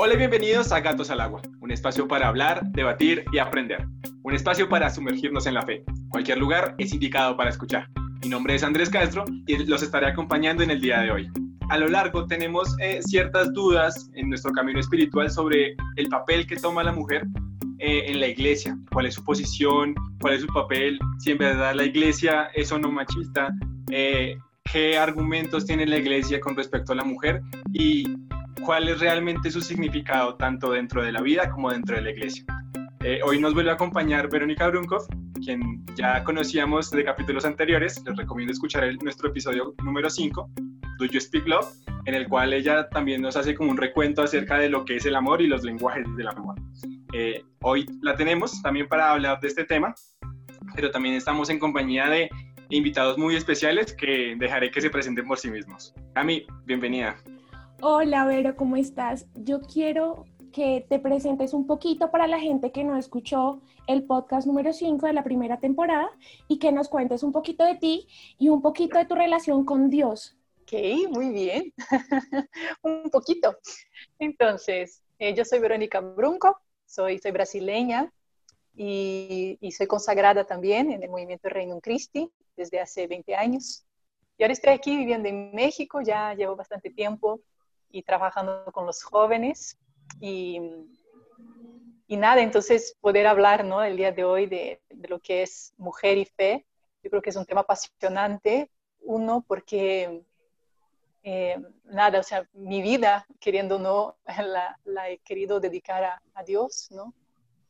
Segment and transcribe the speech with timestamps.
[0.00, 3.84] Hola y bienvenidos a Gatos al Agua, un espacio para hablar, debatir y aprender.
[4.22, 5.82] Un espacio para sumergirnos en la fe.
[6.10, 7.88] Cualquier lugar es indicado para escuchar.
[8.22, 11.28] Mi nombre es Andrés Castro y los estaré acompañando en el día de hoy.
[11.70, 16.54] A lo largo tenemos eh, ciertas dudas en nuestro camino espiritual sobre el papel que
[16.54, 17.26] toma la mujer
[17.80, 21.74] eh, en la iglesia, cuál es su posición, cuál es su papel, si en verdad
[21.74, 23.52] la iglesia es o no machista,
[23.90, 24.38] eh,
[24.72, 28.04] qué argumentos tiene la iglesia con respecto a la mujer y
[28.68, 32.44] cuál es realmente su significado tanto dentro de la vida como dentro de la iglesia.
[33.00, 35.06] Eh, hoy nos vuelve a acompañar Verónica Brunkov,
[35.42, 38.04] quien ya conocíamos de capítulos anteriores.
[38.04, 40.50] Les recomiendo escuchar el, nuestro episodio número 5,
[40.98, 41.66] Do You Speak Love,
[42.04, 45.06] en el cual ella también nos hace como un recuento acerca de lo que es
[45.06, 46.56] el amor y los lenguajes del amor.
[47.14, 49.94] Eh, hoy la tenemos también para hablar de este tema,
[50.74, 52.28] pero también estamos en compañía de
[52.68, 55.94] invitados muy especiales que dejaré que se presenten por sí mismos.
[56.12, 57.16] Cami, bienvenida.
[57.80, 59.26] Hola, Vero, ¿cómo estás?
[59.36, 64.48] Yo quiero que te presentes un poquito para la gente que no escuchó el podcast
[64.48, 66.10] número 5 de la primera temporada
[66.48, 69.90] y que nos cuentes un poquito de ti y un poquito de tu relación con
[69.90, 70.36] Dios.
[70.62, 70.72] Ok,
[71.12, 71.72] muy bien.
[72.82, 73.56] un poquito.
[74.18, 78.12] Entonces, eh, yo soy Verónica Brunco, soy, brasileña
[78.74, 83.84] y, y, soy consagrada también en el movimiento Reino Christi desde hace 20 años.
[84.36, 87.40] Y ahora estoy aquí viviendo en México, ya llevo bastante tiempo
[87.90, 89.78] y trabajando con los jóvenes.
[90.20, 90.60] Y,
[92.06, 93.82] y nada, entonces poder hablar ¿no?
[93.82, 96.66] el día de hoy de, de, lo que es mujer y fe,
[97.02, 98.70] yo creo que es un tema apasionante.
[99.00, 100.22] Uno, porque
[101.22, 106.22] eh, nada, o sea, mi vida, queriendo o no, la, la, he querido dedicar a,
[106.34, 107.14] a, Dios, ¿no?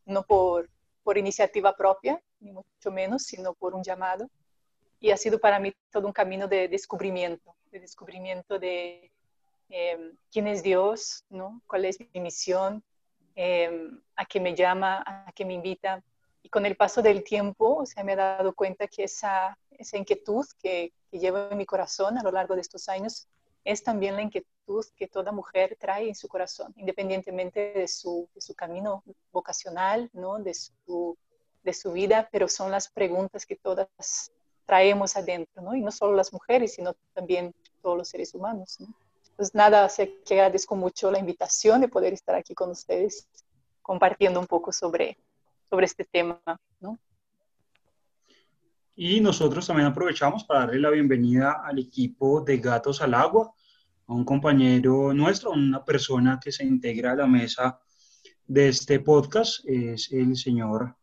[0.06, 0.70] No por,
[1.02, 4.30] por iniciativa propia, ni mucho menos, sino por un llamado.
[5.00, 9.12] Y ha sido para mí todo un camino de descubrimiento, de descubrimiento de,
[9.68, 11.60] eh, quién es Dios, ¿no?
[11.66, 12.82] cuál es mi misión,
[13.36, 16.02] eh, a qué me llama, a qué me invita.
[16.42, 19.96] Y con el paso del tiempo, o sea, me he dado cuenta que esa, esa
[19.96, 23.28] inquietud que, que, llevo en mi corazón a lo largo de estos años
[23.64, 28.40] es también la inquietud que toda mujer trae en su corazón, independientemente de su, de
[28.40, 30.38] su camino vocacional, ¿no?
[30.38, 31.16] de, su,
[31.62, 34.32] de su vida, pero son las preguntas que todas
[34.64, 35.74] traemos adentro, ¿no?
[35.74, 38.78] y no solo las mujeres, sino también todos los seres humanos.
[38.80, 38.94] ¿no?
[39.38, 43.28] Pues nada, o sea, que agradezco mucho la invitación de poder estar aquí con ustedes
[43.80, 45.16] compartiendo un poco sobre,
[45.70, 46.40] sobre este tema,
[46.80, 46.98] ¿no?
[48.96, 53.52] Y nosotros también aprovechamos para darle la bienvenida al equipo de Gatos al Agua,
[54.08, 57.78] a un compañero nuestro, una persona que se integra a la mesa
[58.44, 60.96] de este podcast, es el señor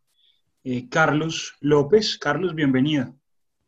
[0.66, 2.18] eh, Carlos López.
[2.18, 3.16] Carlos, bienvenido.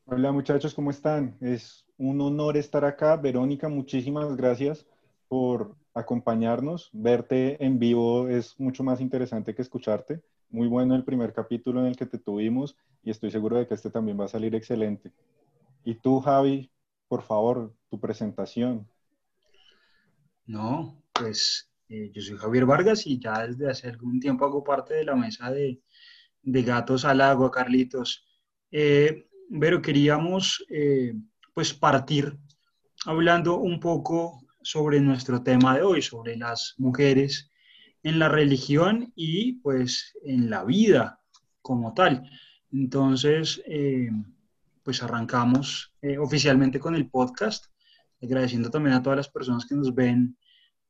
[0.04, 1.38] Hola muchachos, ¿cómo están?
[1.40, 3.16] Es un honor estar acá.
[3.18, 4.86] Verónica, muchísimas gracias
[5.28, 6.90] por acompañarnos.
[6.94, 10.22] Verte en vivo es mucho más interesante que escucharte.
[10.50, 13.74] Muy bueno el primer capítulo en el que te tuvimos y estoy seguro de que
[13.74, 15.12] este también va a salir excelente.
[15.84, 16.72] Y tú, Javi,
[17.08, 18.88] por favor, tu presentación.
[20.46, 24.94] No, pues eh, yo soy Javier Vargas y ya desde hace algún tiempo hago parte
[24.94, 25.82] de la mesa de,
[26.42, 28.26] de Gatos al Agua, Carlitos.
[28.72, 29.28] Eh,
[29.60, 31.14] pero queríamos eh,
[31.58, 32.38] pues partir
[33.08, 37.50] hablando un poco sobre nuestro tema de hoy, sobre las mujeres
[38.04, 41.20] en la religión y pues en la vida
[41.64, 42.30] como tal.
[42.72, 44.12] Entonces, eh,
[44.84, 47.66] pues arrancamos eh, oficialmente con el podcast,
[48.22, 50.38] agradeciendo también a todas las personas que nos ven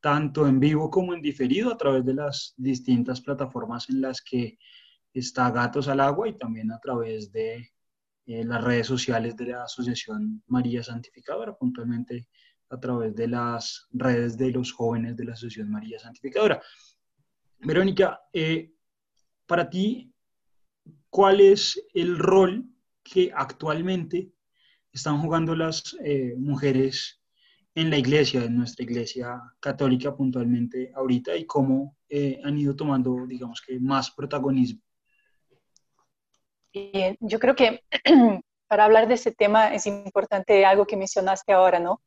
[0.01, 4.59] tanto en vivo como en diferido a través de las distintas plataformas en las que
[5.13, 7.71] está Gatos al Agua y también a través de
[8.27, 12.27] en las redes sociales de la Asociación María Santificadora, puntualmente
[12.69, 16.61] a través de las redes de los jóvenes de la Asociación María Santificadora.
[17.59, 18.73] Verónica, eh,
[19.45, 20.13] para ti,
[21.09, 22.65] ¿cuál es el rol
[23.01, 24.29] que actualmente
[24.91, 27.21] están jugando las eh, mujeres
[27.75, 33.25] en la iglesia, en nuestra iglesia católica puntualmente ahorita, y cómo eh, han ido tomando,
[33.25, 34.81] digamos que, más protagonismo?
[36.73, 37.83] Eh, yo creo que
[38.67, 42.01] para hablar de ese tema es importante algo que mencionaste ahora, ¿no?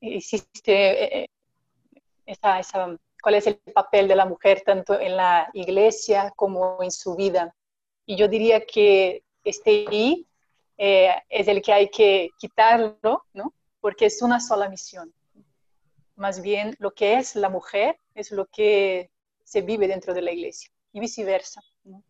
[0.00, 1.30] Hiciste eh,
[2.26, 6.90] esa, esa, cuál es el papel de la mujer tanto en la iglesia como en
[6.90, 7.54] su vida.
[8.06, 10.26] Y yo diría que este I
[10.76, 13.54] eh, es el que hay que quitarlo, ¿no?
[13.80, 15.12] Porque es una sola misión.
[16.16, 19.10] Más bien, lo que es la mujer es lo que
[19.42, 21.60] se vive dentro de la iglesia y viceversa.
[21.84, 22.02] ¿no?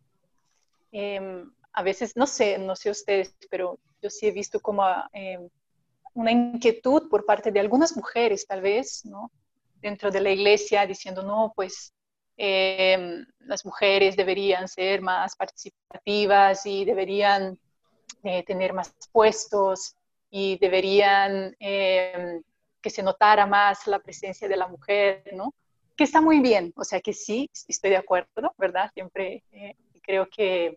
[0.91, 1.43] Eh,
[1.75, 4.83] a veces, no sé, no sé ustedes, pero yo sí he visto como
[5.13, 5.39] eh,
[6.13, 9.31] una inquietud por parte de algunas mujeres, tal vez, ¿no?
[9.85, 11.93] dentro de la iglesia diciendo, no, pues
[12.37, 17.57] em, las mujeres deberían ser más participativas y deberían
[18.23, 19.95] eh, tener más puestos
[20.31, 22.41] y deberían em,
[22.81, 25.53] que se notara más la presencia de la mujer, ¿no?
[25.95, 28.91] Que está muy bien, o sea que sí, estoy de acuerdo, ¿verdad?
[28.93, 30.75] Siempre eh, creo que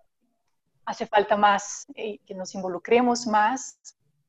[0.88, 3.79] hace falta más, eh, que nos involucremos más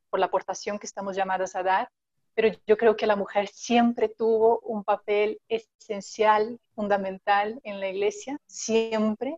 [0.09, 1.89] por la aportación que estamos llamadas a dar,
[2.35, 8.37] pero yo creo que la mujer siempre tuvo un papel esencial, fundamental en la iglesia,
[8.45, 9.37] siempre,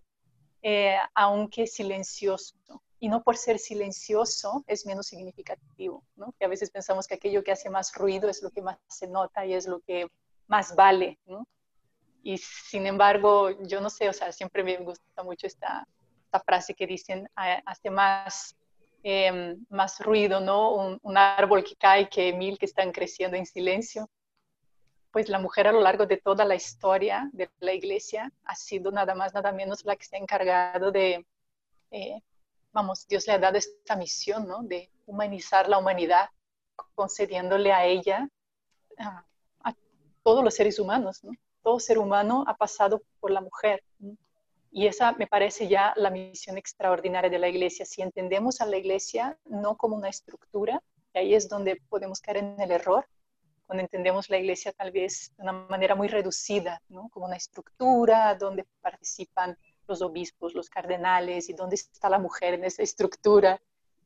[0.64, 2.56] eh, aunque silencioso.
[3.00, 6.34] Y no por ser silencioso es menos significativo, ¿no?
[6.40, 9.08] que a veces pensamos que aquello que hace más ruido es lo que más se
[9.08, 10.08] nota y es lo que
[10.48, 11.20] más vale.
[12.24, 15.88] Y sin embargo, yo no sé, o sea, siempre me gusta mucho esta,
[16.32, 18.56] esta frase que dicen, hace más
[19.04, 20.76] Em, más ruido, ¿no?
[21.02, 24.10] Un, árbol que cae que mil que están creciendo en silencio.
[25.12, 28.92] Pues la mujer a lo largo de toda la historia de la iglesia ha sido
[28.92, 31.26] nada más, nada menos la que se ha encargado de,
[31.90, 32.22] eh,
[32.72, 34.62] vamos, Dios le ha dado esta misión, ¿no?
[34.64, 36.30] De humanizar la humanidad,
[36.94, 38.30] concediéndole a ella,
[39.00, 39.26] a,
[39.64, 39.74] a
[40.24, 41.32] todos los seres humanos, ¿no?
[41.64, 43.84] Todo ser humano ha pasado por la mujer.
[44.72, 47.86] Y esa me parece ya la misión extraordinaria de la iglesia.
[47.86, 50.82] Si entendemos a la iglesia no como una estructura,
[51.14, 53.06] y ahí es donde podemos caer en el error,
[53.66, 56.82] cuando entendemos la iglesia tal vez de una manera muy reducida,
[57.12, 59.58] como una estructura donde participan
[59.88, 63.62] los obispos, los cardenales, y dónde está la mujer en esa estructura.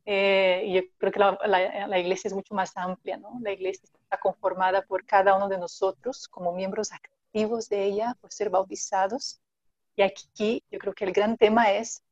[0.06, 3.19] Eh, y yo creo que la, iglesia es mucho más amplia.
[3.41, 8.31] La iglesia está conformada por cada uno de nosotros como miembros activos de ella, por
[8.31, 9.41] ser bautizados,
[9.95, 12.03] y aquí yo creo que el gran tema es,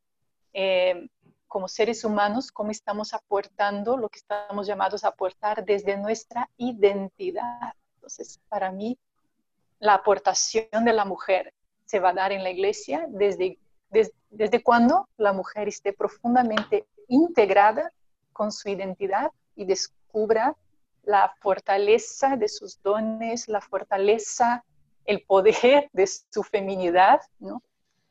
[0.52, 1.08] eh,
[1.46, 7.74] como seres humanos, cómo estamos aportando lo que estamos llamados a aportar desde nuestra identidad.
[7.96, 8.98] Entonces, para mí,
[9.78, 11.52] la aportación de la mujer
[11.84, 13.58] se va a dar en la iglesia desde,
[13.90, 17.92] desde, desde cuando la mujer esté profundamente integrada
[18.32, 20.56] con su identidad y descubra
[21.04, 24.64] la fortaleza de sus dones, la fortaleza,
[25.04, 27.62] el poder de su feminidad, ¿no?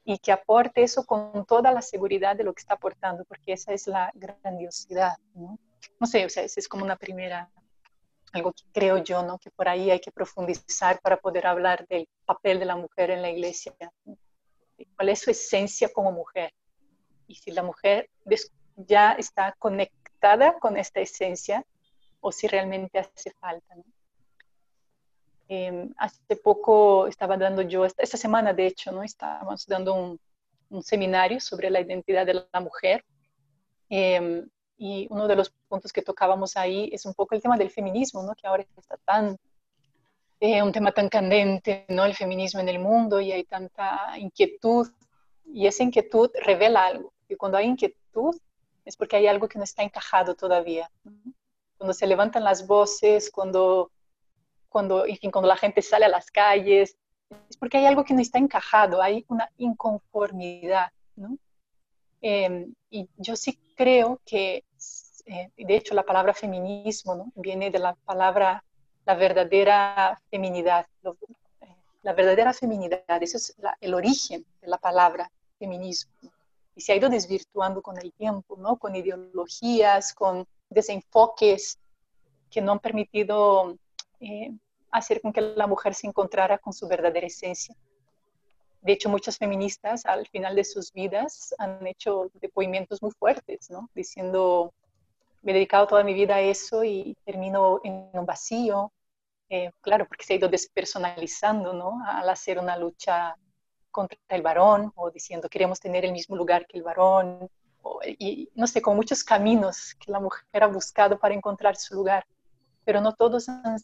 [0.05, 3.73] Y que aporte eso con toda la seguridad de lo que está aportando, porque esa
[3.73, 5.57] es la grandiosidad, ¿no?
[5.99, 7.49] No sé, o sea, esa es como una primera,
[8.33, 9.37] algo que creo yo, ¿no?
[9.37, 13.21] Que por ahí hay que profundizar para poder hablar del papel de la mujer en
[13.21, 13.73] la iglesia,
[14.95, 16.53] cuál es su esencia como mujer.
[17.27, 18.09] Y si la mujer
[18.75, 21.65] ya está conectada con esta esencia
[22.19, 23.83] o si realmente hace falta, ¿no?
[25.55, 29.03] Em, hace poco estaba dando yo, esta, semana de hecho, ¿no?
[29.03, 30.19] estábamos dando un,
[30.81, 33.05] seminario sobre la identidad de la mujer.
[33.87, 37.69] Em, y uno de los puntos que tocábamos ahí es un poco el tema del
[37.69, 38.33] feminismo, ¿no?
[38.33, 39.37] que ahora está tan,
[40.39, 42.03] eh, un tema tan candente, ¿no?
[42.03, 44.87] el feminismo en el mundo y hay tanta inquietud.
[45.45, 47.13] Y esa inquietud revela algo.
[47.29, 48.35] Y cuando hay inquietud
[48.85, 50.89] es porque hay algo que no está encajado todavía.
[51.77, 53.91] Cuando se levantan las voces, cuando
[54.73, 56.97] cuando, en fin, cuando la gente sale a las calles,
[57.47, 61.37] es porque hay algo que no está encajado, hay una inconformidad, ¿no?
[62.21, 64.63] Em, y yo sí creo que,
[65.25, 67.31] eh, de hecho, la palabra feminismo ¿no?
[67.35, 68.63] viene de la palabra,
[69.05, 76.11] la verdadera feminidad, eh, la verdadera feminidad, ese es el origen de la palabra feminismo.
[76.75, 78.77] Y se ha ido desvirtuando con el tiempo, ¿no?
[78.77, 81.77] Con ideologías, con desenfoques
[82.49, 83.77] que no han permitido
[84.19, 84.51] eh,
[84.93, 87.75] hacer con que la mujer se encontrara con su verdadera esencia.
[88.81, 93.89] De hecho, muchas feministas al final de sus vidas han hecho depoimientos muy fuertes, ¿no?
[93.95, 94.73] Diciendo,
[95.41, 98.91] me he dedicado toda mi vida a eso y termino en un vacío.
[99.49, 102.03] Eh, claro, porque se ha ido despersonalizando, ¿no?
[102.05, 103.35] Al hacer una lucha
[103.89, 107.49] contra el varón o diciendo queremos tener el mismo lugar que el varón.
[108.19, 112.25] y no sé, con muchos caminos que la mujer ha buscado para encontrar su lugar
[112.85, 113.77] pero no todos han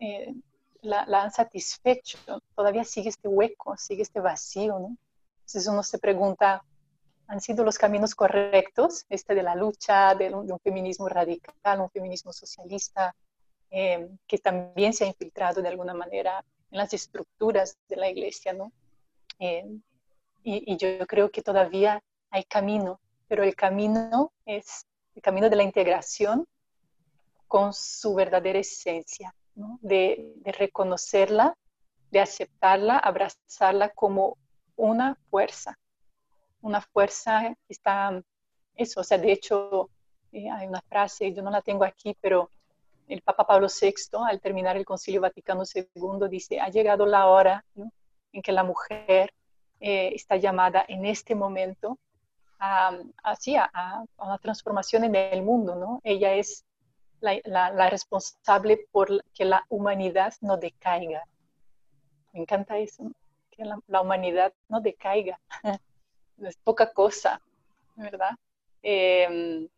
[0.00, 0.34] eh,
[0.82, 2.18] la, han satisfecho.
[2.54, 4.96] Todavía sigue este hueco, sigue este vacío, ¿no?
[5.36, 6.64] Entonces uno se pregunta,
[7.26, 9.04] ¿han sido los caminos correctos?
[9.08, 13.14] Este de la lucha, de un, feminismo radical, un feminismo socialista,
[13.70, 18.52] eh, que también se ha infiltrado de alguna manera en las estructuras de la iglesia,
[18.52, 18.72] ¿no?
[19.38, 19.64] Eh,
[20.42, 25.56] y, y yo creo que todavía hay camino, pero el camino es el camino de
[25.56, 26.46] la integración
[27.54, 31.56] con su verdadera esencia, de, reconocerla,
[32.10, 34.38] de aceptarla, abrazarla como
[34.74, 35.78] una fuerza,
[36.62, 38.20] una fuerza que está,
[38.74, 39.88] eso, o sea, de hecho,
[40.32, 42.50] eh, hay una frase, yo no la tengo aquí, pero
[43.06, 47.64] el Papa Pablo VI, al terminar el Concilio Vaticano II, dice, ha llegado la hora
[48.32, 49.32] en que la mujer
[49.78, 52.00] eh, está llamada en este momento
[52.58, 56.00] a, a, una transformación en el mundo, ¿no?
[56.02, 56.64] Ella es
[57.24, 61.24] la, responsable por que la humanidad no decaiga.
[62.32, 63.10] Me encanta eso,
[63.50, 65.40] que la, humanidad no decaiga.
[66.38, 67.40] es poca cosa,
[67.96, 68.36] ¿verdad?
[68.82, 69.68] Eh,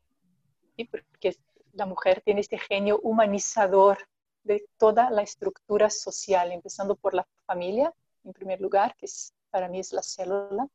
[0.77, 1.37] y porque
[1.73, 3.99] la mujer tiene este genio humanizador
[4.43, 7.93] de toda la estructura social, empezando por la familia,
[8.25, 10.67] en primer lugar, que es, para mí es la célula,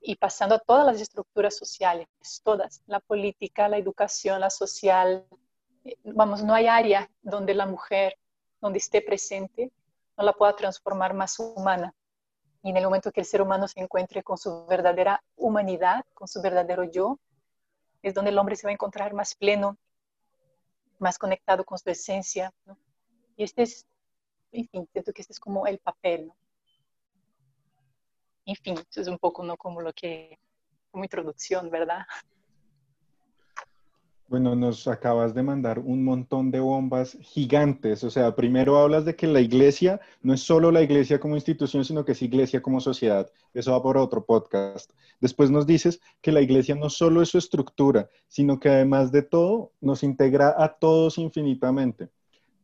[0.00, 2.06] y pasando a todas las estructuras sociales,
[2.42, 5.24] todas, la política, la educación, la social,
[6.04, 8.16] vamos, no hay área donde la mujer,
[8.60, 9.72] donde esté presente,
[10.16, 11.94] no la pueda transformar más humana.
[12.62, 16.26] Y en el momento que el ser humano se encuentre con su verdadera humanidad, con
[16.26, 17.18] su verdadero yo,
[18.02, 19.76] es donde el hombre se va a encontrar más pleno,
[20.98, 22.52] más conectado con su esencia.
[23.36, 23.86] Y este es,
[24.52, 26.28] en fin, siento que este es como el papel.
[26.28, 26.36] ¿no?
[28.46, 29.56] En fin, eso es un poco ¿no?
[29.56, 30.38] como lo que,
[30.90, 32.06] como introducción, ¿verdad?
[34.26, 38.02] Bueno, nos acabas de mandar un montón de bombas gigantes.
[38.04, 41.84] O sea, primero hablas de que la iglesia no es solo la iglesia como institución,
[41.84, 43.30] sino que es iglesia como sociedad.
[43.52, 44.90] Eso va por otro podcast.
[45.20, 49.22] Después nos dices que la iglesia no solo es su estructura, sino que además de
[49.22, 52.08] todo nos integra a todos infinitamente.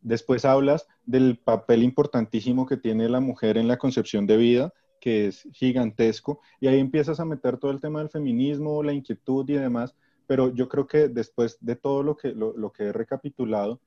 [0.00, 5.26] Después hablas del papel importantísimo que tiene la mujer en la concepción de vida, que
[5.26, 6.40] es gigantesco.
[6.59, 9.95] Y ahí empiezas a meter todo el tema del feminismo, la inquietud y demás
[10.31, 13.81] pero yo creo que después de todo lo que, lo, que he recapitulado,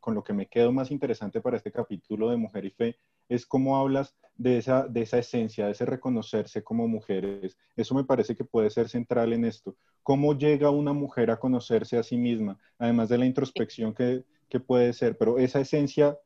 [0.00, 2.96] con lo que me quedo más interesante para este capítulo de Mujer y Fe
[3.28, 7.58] es cómo hablas de esa, de esa esencia, de ese reconocerse como mujeres.
[7.76, 9.76] Eso me parece que puede ser central en esto.
[10.02, 12.58] ¿Cómo llega una mujer a conocerse a sí misma?
[12.78, 16.18] Además de la introspección que, que puede ser, pero esa esencia,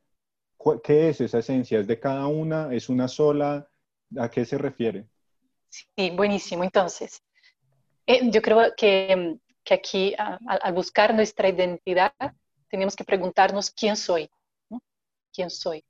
[0.81, 1.81] ¿qué es esa esencia?
[1.81, 2.73] ¿Es de cada una?
[2.73, 3.67] ¿Es una sola?
[4.17, 5.09] ¿A qué se refiere?
[5.67, 6.63] Sí, buenísimo.
[6.63, 7.21] Entonces,
[8.07, 12.13] eh, yo creo que, que aquí, al buscar nuestra identidad,
[12.69, 14.29] tenemos que preguntarnos quién soy,
[15.35, 15.83] ¿Quién soy?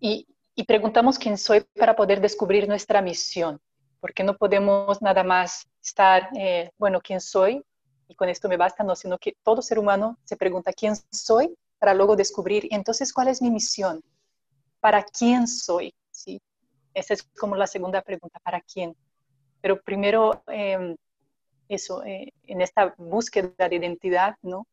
[0.00, 0.26] Y,
[0.56, 3.60] y, preguntamos quién soy para poder descubrir nuestra misión,
[4.00, 7.64] porque no podemos nada más estar, eh, bueno, ¿quién soy?
[8.08, 11.56] Y con esto me basta, no, sino que todo ser humano se pregunta quién soy
[11.78, 14.02] para luego descubrir, entonces, ¿cuál es mi misión?
[14.80, 15.94] ¿Para quién soy?
[16.10, 16.40] ¿Sí?
[16.92, 18.96] Esa es como la segunda pregunta, ¿para quién?
[19.60, 20.96] Pero primero, eh,
[21.68, 24.66] eso, eh, en esta búsqueda de identidad, ¿no?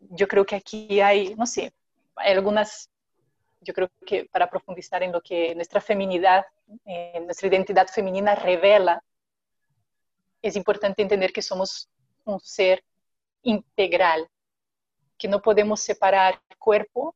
[0.00, 1.72] Yo creo que aquí hay, no sé,
[2.16, 2.90] hay algunas,
[3.60, 6.44] yo creo que para profundizar en lo que nuestra feminidad,
[6.84, 9.02] eh, nuestra identidad femenina revela,
[10.42, 11.88] es importante entender que somos
[12.24, 12.84] un ser
[13.42, 14.28] integral,
[15.16, 17.14] que no podemos separar el cuerpo,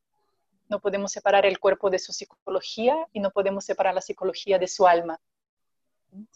[0.68, 4.68] no podemos separar el cuerpo de su psicología y no podemos separar la psicología de
[4.68, 5.20] su alma.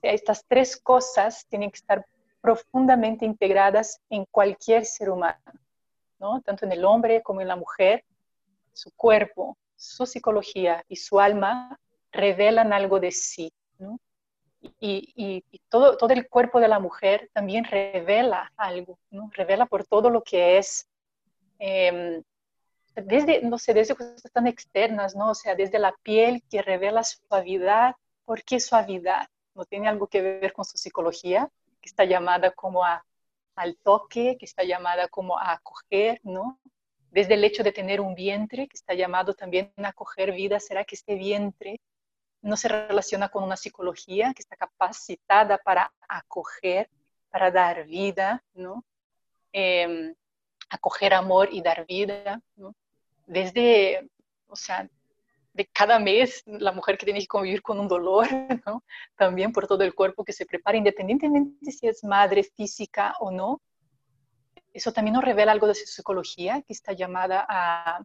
[0.03, 2.05] estas tres cosas tienen que estar
[2.42, 5.38] profundamente integradas en cualquier ser humano,
[6.18, 6.42] ¿no?
[6.42, 8.04] tanto en el hombre como en la mujer.
[8.75, 11.78] Su cuerpo, su psicología y su alma
[12.11, 13.52] revelan algo de sí.
[13.78, 13.99] ¿no?
[14.80, 19.30] Y, todo, todo el cuerpo de la mujer también revela algo, ¿no?
[19.32, 20.88] revela por todo lo que es,
[21.58, 22.22] em,
[22.94, 25.30] desde, no sé, desde cosas tan externas, ¿no?
[25.30, 27.94] o sea, desde la piel que revela suavidad.
[28.25, 29.28] ¿Por qué suavidad?
[29.54, 31.50] ¿No tiene algo que ver con su psicología?
[31.83, 33.05] Que está llamada como a,
[33.57, 36.59] al toque, que está llamada como a acoger, ¿no?
[37.11, 40.85] Desde el hecho de tener un vientre, que está llamado también a acoger vida, ¿será
[40.85, 41.81] que este vientre
[42.41, 46.89] no se relaciona con una psicología que está capacitada para acoger,
[47.31, 48.85] para dar vida, ¿no?
[49.53, 50.15] Em,
[50.71, 52.75] acoger amor y dar vida, ¿no?
[53.27, 54.09] Desde,
[54.49, 54.89] o sea,
[55.54, 58.26] de cada mes, la mujer que tiene que convivir con un dolor,
[58.66, 58.82] ¿no?
[59.16, 63.61] también por todo el cuerpo que se prepara, independientemente si es madre física o no.
[64.73, 68.02] Eso también nos revela algo de su psicología, que está llamada a,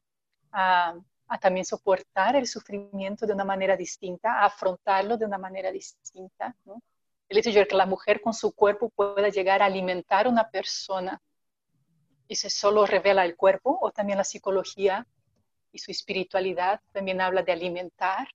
[0.52, 0.96] a,
[1.40, 6.56] también soportar el sufrimiento de una manera distinta, a afrontarlo de una manera distinta.
[7.30, 10.50] El hecho de que la mujer con su cuerpo pueda llegar a alimentar a una
[10.50, 11.22] persona,
[12.28, 15.08] ¿eso solo revela el cuerpo o también la psicología
[15.72, 18.28] y su espiritualidad también habla de alimentar,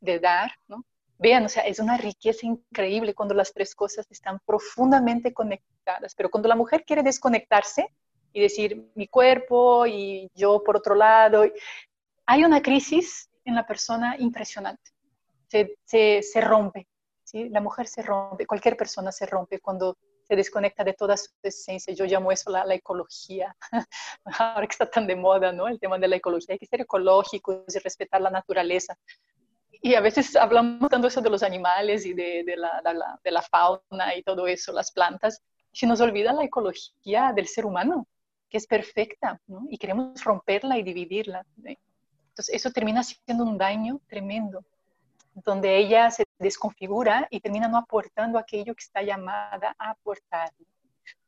[0.00, 0.84] de dar, ¿no?
[1.18, 6.30] Vean, o sea, es una riqueza increíble cuando las tres cosas están profundamente conectadas, pero
[6.30, 7.88] cuando la mujer quiere desconectarse
[8.32, 11.44] y decir mi cuerpo y yo por otro lado,
[12.26, 14.90] hay una crisis en la persona impresionante,
[15.46, 16.88] se, se, se rompe,
[17.22, 17.48] ¿sí?
[17.48, 21.94] La mujer se rompe, cualquier persona se rompe cuando se desconecta de toda su esencia.
[21.94, 23.54] Yo llamo eso la, ecología,
[24.24, 25.68] ahora que está tan de moda, ¿no?
[25.68, 26.54] El tema de la ecología.
[26.54, 28.96] Hay que ser ecológico y respetar la naturaleza.
[29.70, 32.80] Y a veces hablamos tanto eso de los animales y de, de, la,
[33.22, 37.66] de, la, fauna y todo eso, las plantas, se nos olvida la ecología del ser
[37.66, 38.06] humano,
[38.48, 39.66] que es perfecta, ¿no?
[39.68, 41.44] Y queremos romperla y dividirla.
[41.56, 44.64] Entonces, eso termina siendo un daño tremendo
[45.34, 50.50] donde ella se desconfigura y termina no aportando aquello que está llamada a aportar.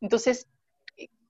[0.01, 0.47] Entonces,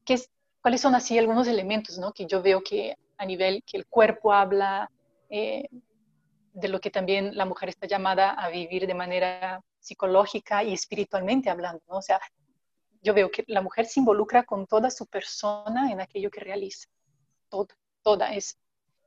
[0.05, 0.21] ¿qué
[0.61, 2.13] ¿cuáles son así algunos elementos ¿no?
[2.13, 4.91] que yo veo que a nivel que el cuerpo habla,
[5.31, 5.69] eh,
[6.53, 11.51] de lo que también la mujer está llamada a vivir de manera psicológica y espiritualmente
[11.51, 11.83] hablando?
[11.89, 11.99] ¿no?
[11.99, 12.21] O sea,
[13.01, 16.89] yo veo que la mujer se involucra con toda su persona en aquello que realiza.
[17.49, 18.35] Toda, toda.
[18.35, 18.59] Es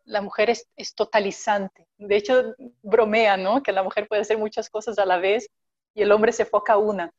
[0.05, 1.87] la mujer es, totalizante.
[1.97, 3.63] De hecho, bromea, ¿no?
[3.63, 5.49] Que la mujer puede hacer muchas cosas a la vez
[5.93, 7.13] y el hombre se enfoca a una.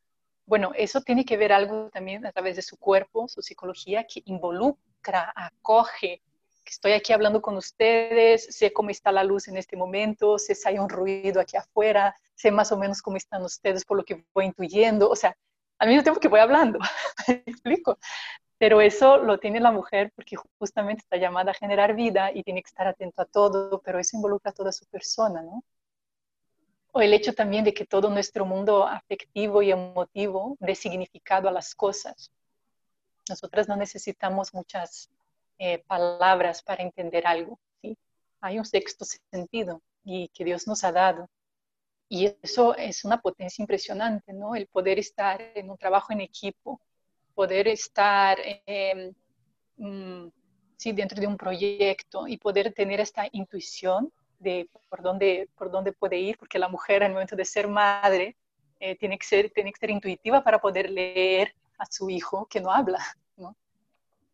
[0.46, 4.22] Bueno, eso tiene que ver algo también a través de su cuerpo, su psicología, que
[4.24, 6.22] involucra, acoge,
[6.64, 10.54] que estoy aquí hablando con ustedes, sé cómo está la luz en este momento, sé
[10.54, 14.04] si hay un ruido aquí afuera, sé más o menos cómo están ustedes por lo
[14.04, 15.36] que voy intuyendo, o sea,
[15.78, 16.78] al mismo tiempo que voy hablando,
[17.28, 17.98] ¿me explico?
[18.60, 22.62] Pero eso lo tiene la mujer porque justamente está llamada a generar vida y tiene
[22.62, 25.64] que estar atento a todo, pero eso involucra a toda su persona, ¿no?
[26.92, 31.52] O el hecho también de que todo nuestro mundo afectivo y emotivo dé significado a
[31.52, 32.30] las cosas.
[33.30, 35.08] Nosotras no necesitamos muchas
[35.58, 37.96] eh, palabras para entender algo, ¿sí?
[38.42, 41.30] Hay un sexto sentido y que Dios nos ha dado.
[42.10, 44.54] Y eso es una potencia impresionante, ¿no?
[44.54, 46.78] El poder estar en un trabajo en equipo,
[47.34, 49.12] poder estar em,
[49.76, 50.28] mm,
[50.76, 55.92] sí, dentro de un proyecto y poder tener esta intuición de por dónde, por dónde
[55.92, 58.36] puede ir, porque la mujer al momento de ser madre
[58.80, 62.60] eh, tiene, que ser, tiene que ser intuitiva para poder leer a su hijo que
[62.60, 62.98] no habla,
[63.36, 63.54] ¿no?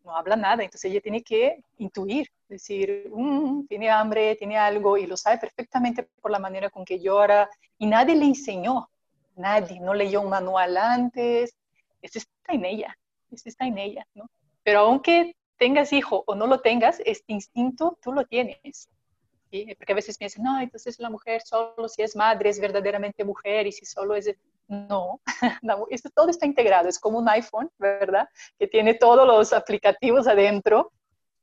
[0.04, 5.06] No habla nada, entonces ella tiene que intuir, decir, mm, tiene hambre, tiene algo, y
[5.06, 8.88] lo sabe perfectamente por la manera con que llora, y nadie le enseñó,
[9.34, 11.56] nadie, no leyó un manual antes,
[12.02, 12.98] eso está en ella,
[13.30, 14.30] eso está en ella, ¿no?
[14.62, 18.88] Pero aunque tengas hijo o no lo tengas, este instinto tú lo tienes.
[19.50, 19.74] ¿sí?
[19.78, 23.66] Porque a veces piensan, no, entonces la mujer solo si es madre es verdaderamente mujer
[23.66, 24.34] y si solo es...
[24.68, 25.20] No,
[25.90, 28.28] esto todo está integrado, es como un iPhone, ¿verdad?
[28.58, 30.92] Que tiene todos los aplicativos adentro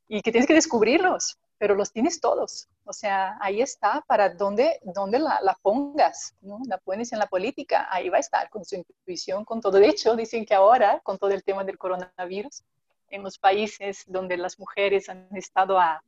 [0.10, 2.68] y que tienes que descubrirlos pero los tienes todos.
[2.84, 6.60] O sea, ahí está para donde, donde la, la, pongas, ¿no?
[6.68, 9.80] La pones en la política, ahí va a estar con su intuición, con todo.
[9.80, 12.64] De hecho, dicen que ahora, con todo el tema del coronavirus,
[13.12, 16.04] en los países donde las mujeres han estado a,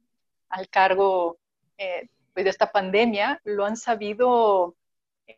[0.49, 1.37] al cargo
[1.77, 4.75] eh, pues de esta pandemia, lo han sabido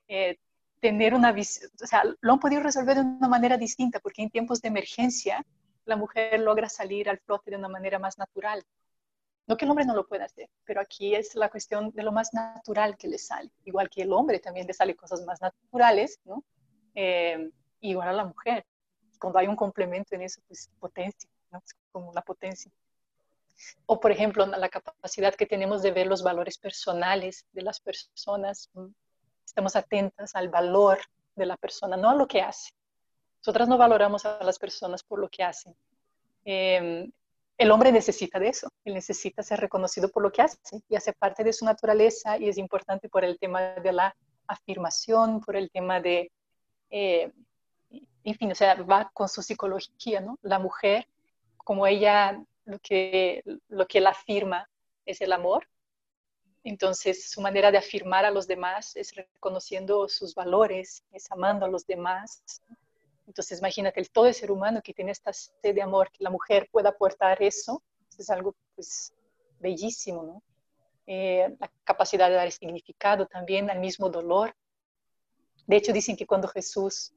[0.08, 0.40] eh,
[0.80, 4.32] tener una visión, o sea, lo han podido resolver de una manera distinta, porque en
[4.32, 5.46] tiempos de emergencia
[5.86, 8.66] la mujer logra salir al flote de una manera más natural.
[9.48, 12.12] No que el hombre no lo pueda hacer, pero aquí es la cuestión de lo
[12.12, 13.50] más natural que le sale.
[13.64, 16.44] Igual que el hombre también le sale cosas más naturales, ¿no?
[16.94, 18.66] Eh, igual a la mujer.
[19.18, 21.60] Cuando hay un complemento en eso, pues potencia, ¿no?
[21.66, 22.70] Es como la potencia.
[23.86, 28.70] O, por ejemplo, la capacidad que tenemos de ver los valores personales de las personas.
[29.46, 31.00] Estamos atentas al valor
[31.36, 32.72] de la persona, no a lo que hace.
[33.40, 35.74] Nosotras no valoramos a las personas por lo que hacen.
[36.44, 37.10] Eh,
[37.58, 41.14] el hombre necesita de eso, él necesita ser reconocido por lo que hace y hace
[41.14, 44.16] parte de su naturaleza y es importante por el tema de la
[44.48, 46.32] afirmación, por el tema de,
[46.90, 47.32] eh,
[48.24, 50.38] en fin, o sea, va con su psicología, ¿no?
[50.42, 51.08] La mujer,
[51.58, 54.70] como ella, lo que, lo que la afirma
[55.06, 55.68] es el amor,
[56.64, 61.70] entonces su manera de afirmar a los demás es reconociendo sus valores, es amando a
[61.70, 62.62] los demás,
[63.28, 66.30] entonces, imagínate, el todo el ser humano que tiene esta sed de amor, que la
[66.30, 67.84] mujer pueda aportar eso,
[68.18, 69.14] es algo pues
[69.60, 70.44] bellísimo, ¿no?
[71.06, 74.56] Eh, la capacidad de dar significado también al mismo dolor.
[75.66, 77.14] De hecho, dicen que cuando Jesús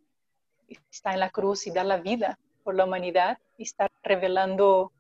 [0.90, 4.92] está en la cruz y da la vida por la humanidad, está revelando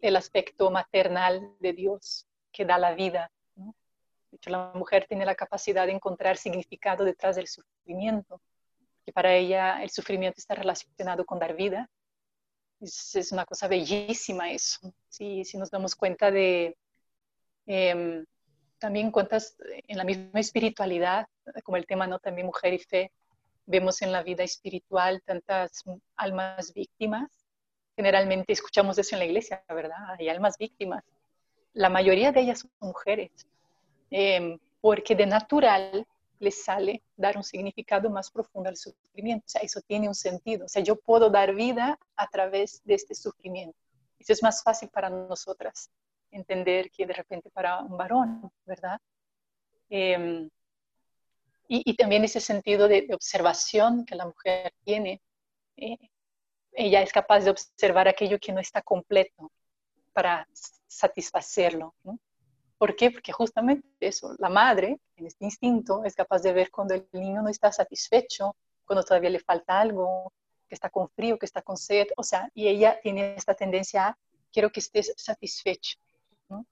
[0.00, 3.30] el aspecto maternal de Dios que da la vida.
[3.54, 3.74] ¿no?
[4.30, 8.40] De hecho, la mujer tiene la capacidad de encontrar significado detrás del sufrimiento
[9.06, 11.88] que para ella el sufrimiento está relacionado con dar vida.
[12.80, 14.92] Es, una cosa bellísima eso.
[15.08, 16.76] Si, si nos damos cuenta de
[17.66, 18.26] em,
[18.78, 21.28] también cuentas en la misma espiritualidad,
[21.62, 22.18] como el tema, ¿no?
[22.18, 23.12] También mujer y fe,
[23.64, 25.84] vemos en la vida espiritual tantas
[26.16, 27.30] almas víctimas.
[27.94, 29.98] Generalmente escuchamos eso en la iglesia, ¿verdad?
[30.18, 31.04] Hay almas víctimas.
[31.74, 33.30] La mayoría de ellas son mujeres,
[34.10, 36.06] em, porque de natural
[36.38, 39.44] le sale dar un significado más profundo al sufrimiento.
[39.46, 40.66] O sea, eso tiene un sentido.
[40.66, 43.78] O sea, yo puedo dar vida a través de este sufrimiento.
[44.18, 45.90] Eso es más fácil para nosotras
[46.30, 49.00] entender que de repente para un varón, ¿verdad?
[49.88, 50.50] Em,
[51.68, 55.20] y, también ese sentido de, observación que la mujer tiene.
[55.76, 55.98] Eh,
[56.72, 59.50] ella es capaz de observar aquello que no está completo
[60.12, 60.46] para
[60.86, 61.94] satisfacerlo.
[62.04, 62.18] ¿no?
[62.78, 63.10] ¿Por qué?
[63.10, 67.42] Porque justamente eso, la madre, en este instinto, es capaz de ver cuando el niño
[67.42, 70.32] no está satisfecho, cuando todavía le falta algo,
[70.68, 74.08] que está con frío, que está con sed, o sea, y ella tiene esta tendencia
[74.08, 74.18] a,
[74.52, 75.98] quiero que estés satisfecho.
[76.48, 76.66] ¿no?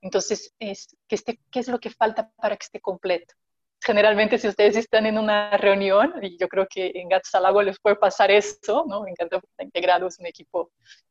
[0.00, 3.34] Entonces, es, que esté, ¿qué es lo que falta para que esté completo?
[3.80, 7.62] Generalmente, si ustedes están en una reunión, y yo creo que en Gatos al Agua
[7.62, 9.02] les puede pasar eso, ¿no?
[9.02, 10.70] Me encanta estar integrados un equipo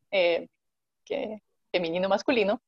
[0.09, 0.47] eh,
[1.05, 2.61] que, femenino-masculino,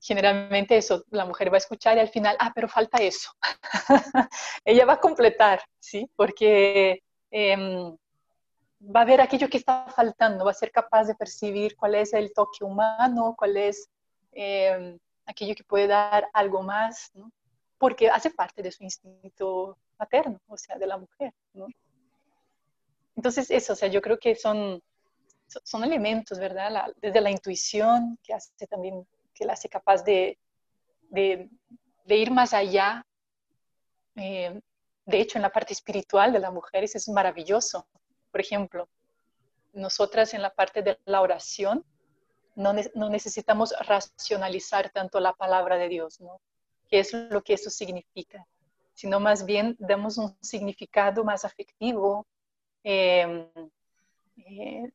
[0.00, 3.30] generalmente eso, la mujer va a escuchar y al final, ah, pero falta eso.
[4.64, 6.08] Ella va a completar, ¿sí?
[6.16, 7.96] Porque em,
[8.80, 12.12] va a ver aquello que está faltando, va a ser capaz de percibir cuál es
[12.12, 13.88] el toque humano, cuál es
[14.32, 17.30] em, aquello que puede dar algo más, ¿no?
[17.78, 21.66] Porque hace parte de su instinto materno, o sea, de la mujer, ¿no?
[23.16, 24.80] Entonces, eso, o sea, yo creo que son,
[25.46, 26.92] son elementos, ¿verdad?
[27.00, 29.04] desde la intuición, que hace también
[29.38, 30.38] que la hace capaz de,
[31.10, 31.48] de,
[32.08, 33.06] ir más allá.
[34.16, 34.60] Eh,
[35.06, 37.86] de hecho, en la parte espiritual de las mujeres es maravilloso.
[38.30, 38.88] Por ejemplo,
[39.72, 41.84] nosotras en la parte de la oración
[42.56, 46.40] no, no necesitamos racionalizar tanto la palabra de Dios, ¿no?
[46.88, 48.46] ¿Qué es lo que eso significa?
[48.94, 52.26] Sino más bien damos un significado más afectivo,
[52.82, 53.46] eh,
[54.38, 54.90] eh,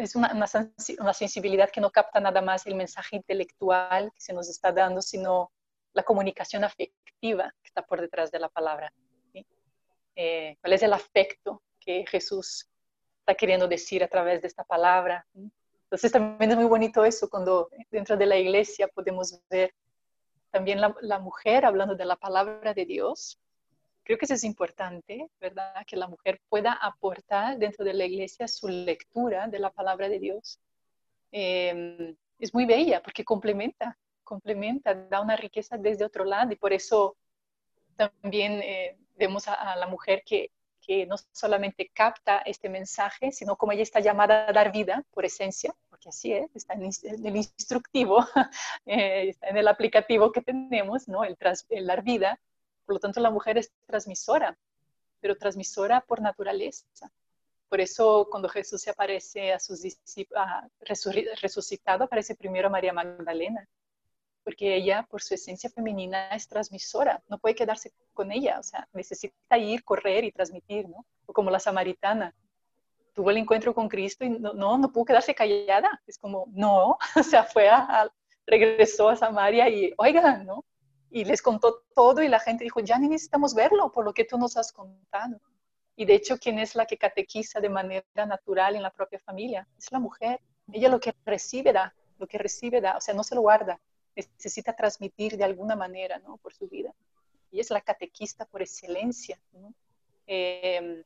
[0.00, 4.48] es una, una, sensibilidad que no capta nada más el mensaje intelectual que se nos
[4.48, 5.52] está dando, sino
[5.92, 8.92] la comunicación afectiva que está por detrás de la palabra.
[10.16, 12.68] Eh, ¿Cuál es el afecto que Jesús
[13.20, 15.26] está queriendo decir a través de esta palabra?
[15.84, 19.74] Entonces también es muy bonito eso cuando dentro de la iglesia podemos ver
[20.50, 23.38] también la, la mujer hablando de la palabra de Dios
[24.02, 25.84] Creo que eso es importante, ¿verdad?
[25.86, 30.18] Que la mujer pueda aportar dentro de la iglesia su lectura de la palabra de
[30.18, 30.58] Dios.
[31.32, 36.72] Em, es muy bella porque complementa, complementa, da una riqueza desde otro lado y por
[36.72, 37.16] eso
[37.96, 43.72] también eh, vemos a, la mujer que, que, no solamente capta este mensaje, sino como
[43.72, 48.24] ella está llamada a dar vida por esencia, porque así es, está en, el instructivo,
[48.86, 51.24] eh, está en el aplicativo que tenemos, ¿no?
[51.24, 52.40] El, tras, el dar vida
[52.90, 54.58] por lo tanto, la mujer es transmisora,
[55.20, 56.84] pero transmisora por naturaleza.
[57.68, 60.42] Por eso, cuando Jesús se aparece a sus discípulos,
[61.40, 63.64] resucitado, aparece primero a María Magdalena,
[64.42, 68.88] porque ella, por su esencia femenina, es transmisora, no puede quedarse con ella, o sea,
[68.92, 71.06] necesita ir, correr y transmitir, ¿no?
[71.26, 72.34] O como la samaritana,
[73.14, 76.98] tuvo el encuentro con Cristo y no, no, no pudo quedarse callada, es como, no,
[77.14, 78.10] o sea, fue a,
[78.48, 80.64] regresó a Samaria y, oigan, ¿no?
[81.10, 84.24] Y les contó todo y la gente dijo, ya ni necesitamos verlo por lo que
[84.24, 85.40] tú nos has contado.
[85.96, 89.68] Y de hecho, ¿quién es la que catequiza de manera natural en la propia familia?
[89.76, 90.40] Es la mujer.
[90.72, 93.80] Ella lo que recibe da, lo que recibe da, o sea, no se lo guarda,
[94.14, 96.36] necesita transmitir de alguna manera, ¿no?
[96.38, 96.94] Por su vida.
[97.50, 99.74] Y es la catequista por excelencia, ¿no?
[100.26, 101.02] Em,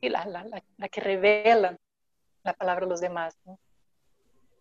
[0.00, 1.78] y la, la, la, que revela
[2.42, 3.58] la palabra a los demás, ¿no?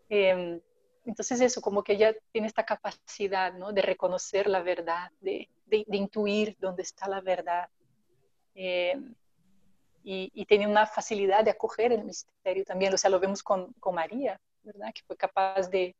[0.10, 0.60] Em,
[1.05, 3.71] entonces eso, como que ella tiene esta capacidad ¿no?
[3.71, 7.69] de reconocer la verdad, de, de, intuir dónde está la verdad.
[8.55, 8.95] Eh,
[10.03, 12.93] y, y, tiene una facilidad de acoger el misterio también.
[12.93, 14.93] O sea, lo vemos con, con María, ¿verdad?
[14.93, 15.95] Que fue capaz de,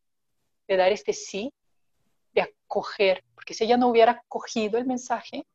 [0.68, 1.52] de, dar este sí,
[2.34, 3.24] de acoger.
[3.36, 5.46] Porque si ella no hubiera acogido el mensaje,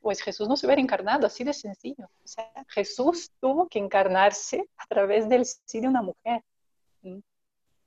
[0.00, 2.10] pues Jesús no se hubiera encarnado, así de sencillo.
[2.24, 6.42] O sea, Jesús tuvo que encarnarse a través del sí de una mujer.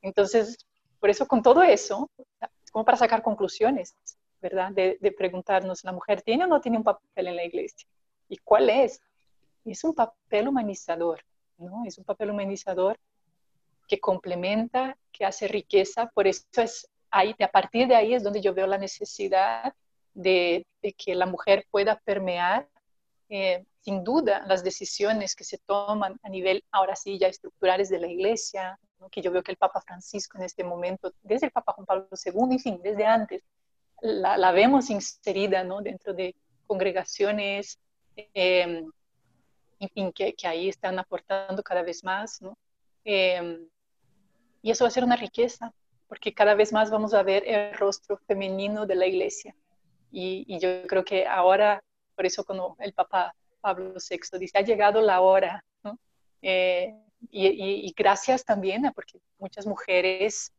[0.06, 0.58] Entonces,
[1.00, 3.96] por eso, con todo eso, es como para sacar conclusiones,
[4.40, 4.72] ¿verdad?
[4.72, 7.88] De, preguntarnos, ¿la mujer tiene o no tiene un papel en la iglesia?
[8.30, 9.02] ¿Y cuál es?
[9.66, 11.22] Es un papel humanizador,
[11.58, 11.84] ¿no?
[11.86, 13.00] Es un papel humanizador
[13.88, 18.42] que complementa, que hace riqueza, por eso es ahí, a partir de ahí es donde
[18.42, 19.74] yo veo la necesidad
[20.14, 22.70] de, que la mujer pueda permear,
[23.30, 28.00] eh, sin duda, las decisiones que se toman a nivel, ahora sí, ya estructurales de
[28.00, 31.74] la iglesia, que yo veo que el Papa Francisco en este momento, desde el Papa
[31.74, 33.44] Juan Pablo II, en fin, desde antes,
[34.02, 35.82] la, vemos inserida ¿no?
[35.82, 36.36] dentro de
[36.68, 37.80] congregaciones,
[38.16, 38.92] em,
[39.80, 42.42] en fin, que, que, ahí están aportando cada vez más.
[42.42, 42.58] ¿no?
[43.04, 43.68] Em,
[44.62, 45.74] y eso va a ser una riqueza,
[46.08, 49.56] porque cada vez más vamos a ver el rostro femenino de la iglesia.
[50.12, 51.84] Y, yo creo que ahora,
[52.16, 55.64] por eso cuando el Papa Pablo VI dice, ha llegado la hora,
[56.42, 56.96] eh,
[57.32, 60.52] y, gracias también, porque muchas mujeres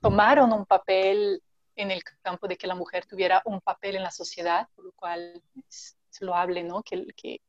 [0.00, 1.42] tomaron un papel
[1.74, 4.92] en el campo de que la mujer tuviera un papel en la sociedad, por lo
[4.92, 6.82] cual es, loable, ¿no?
[6.82, 7.42] Que, que,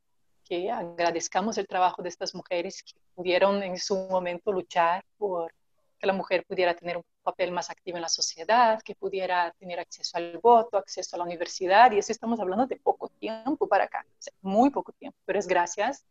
[0.44, 5.54] que agradezcamos el trabajo de estas mujeres que pudieron en su momento luchar por
[5.98, 9.80] que la mujer pudiera tener un papel más activo en la sociedad, que pudiera tener
[9.80, 13.86] acceso al voto, acceso a la universidad, y eso estamos hablando de poco tiempo para
[13.86, 14.06] acá,
[14.42, 16.06] muy poco tiempo, pero es gracias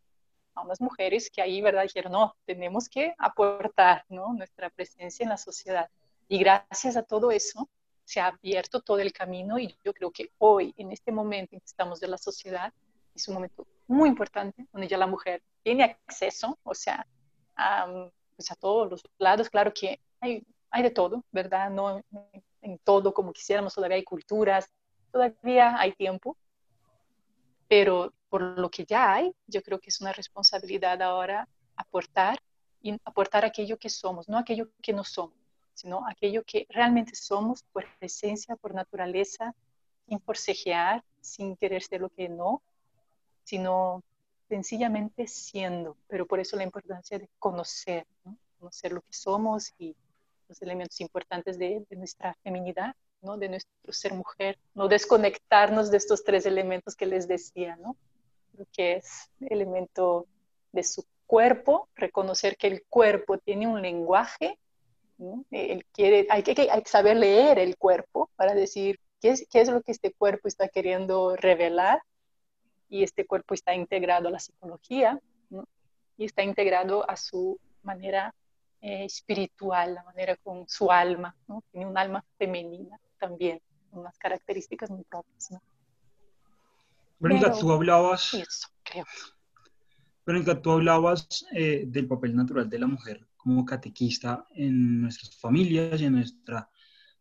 [0.57, 5.29] a unas mujeres que ahí, ¿verdad?, dijeron, no, tenemos que aportar, ¿no?, nuestra presencia en
[5.29, 5.89] la sociedad.
[6.27, 7.69] Y gracias a todo eso
[8.03, 11.59] se ha abierto todo el camino y yo creo que hoy, en este momento en
[11.59, 12.73] que estamos de la sociedad,
[13.13, 17.05] es un momento muy importante donde ya la mujer tiene acceso, o sea,
[17.55, 19.49] a, pues a todos los lados.
[19.49, 21.69] Claro que hay, hay de todo, ¿verdad?
[21.69, 22.01] No
[22.61, 24.69] en todo como quisiéramos, todavía hay culturas,
[25.11, 26.37] todavía hay tiempo,
[27.67, 32.39] pero por lo que ya hay, yo creo que es una responsabilidad ahora aportar
[32.81, 37.61] y aportar aquello que somos, no aquello que no somos sino aquello que realmente somos
[37.71, 39.53] por esencia, por naturaleza,
[40.07, 42.63] sin forcejear, sin querer ser lo que no,
[43.43, 44.03] sino
[44.49, 45.95] sencillamente siendo.
[46.07, 48.07] Pero por eso la importancia de conocer,
[48.59, 49.95] conocer lo que somos y
[50.49, 52.95] los elementos importantes de, nuestra feminidad,
[53.27, 53.37] ¿no?
[53.37, 57.95] de nuestro ser mujer, no desconectarnos de estos tres elementos que les decía, ¿no?
[58.73, 60.25] que es el elemento
[60.71, 64.57] de su cuerpo, reconocer que el cuerpo tiene un lenguaje
[65.51, 69.81] él quiere, hay, que, saber leer el cuerpo para decir qué es, qué es lo
[69.81, 72.01] que este cuerpo está queriendo revelar
[72.89, 75.19] y este cuerpo está integrado a la psicología
[76.17, 78.33] y está integrado a su manera
[78.81, 81.63] eh, espiritual, la manera con su alma, ¿no?
[81.71, 85.51] tiene un alma femenina también, unas características muy propias.
[85.51, 85.61] ¿no?
[87.59, 88.33] tú hablabas...
[88.33, 89.05] Eso, creo.
[90.61, 96.05] tú hablabas eh, del papel natural de la mujer como catequista en nuestras familias y
[96.05, 96.69] en nuestra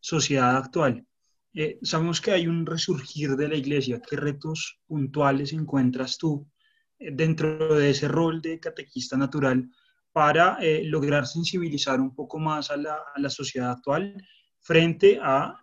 [0.00, 1.06] sociedad actual.
[1.54, 4.00] Eh, sabemos que hay un resurgir de la iglesia.
[4.00, 6.46] ¿Qué retos puntuales encuentras tú
[6.98, 9.70] eh, dentro de ese rol de catequista natural
[10.12, 14.14] para eh, lograr sensibilizar un poco más a la, a la sociedad actual
[14.66, 15.62] frente a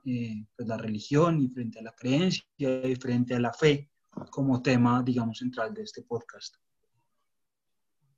[0.56, 3.90] pues la religión y frente a la creencia y frente a la fe
[4.30, 6.56] como tema, digamos, central de este podcast?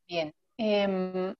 [0.07, 0.31] Bien.
[0.55, 1.33] Em,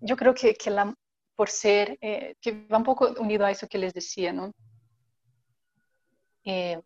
[0.00, 0.94] yo creo que, que la,
[1.34, 4.54] por ser, eh, que va un poco unido a eso que les decía, ¿no?
[6.44, 6.80] Eh,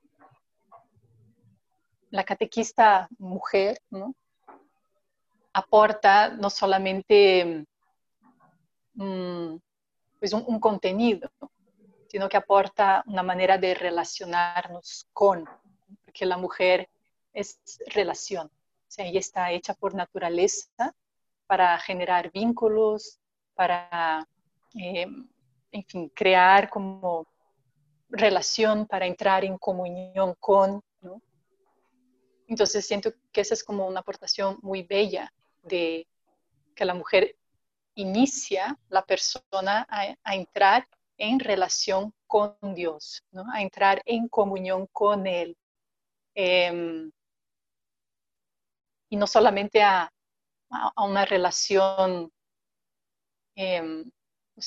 [2.11, 4.13] la catequista mujer, ¿no?
[5.53, 7.65] Aporta no solamente
[8.95, 11.31] pues un, un, contenido,
[12.09, 15.49] sino que aporta una manera de relacionarnos con,
[16.05, 16.89] porque la mujer
[17.33, 20.95] es relación, o sea, ella está hecha por naturaleza
[21.47, 23.21] para generar vínculos,
[23.55, 24.27] para,
[24.75, 25.07] eh,
[25.73, 27.27] en fin, crear como
[28.09, 31.21] relación, para entrar en comunión con, ¿no?
[32.49, 36.07] Entonces siento que esa es como una aportación muy bella de
[36.75, 37.37] que la mujer
[38.01, 40.87] inicia la persona a, entrar
[41.19, 43.45] en relación con Dios, ¿no?
[43.53, 45.57] a entrar en comunión con Él.
[46.35, 47.11] Em,
[49.11, 50.11] y no solamente a,
[50.71, 52.31] a una relación
[53.57, 54.11] em,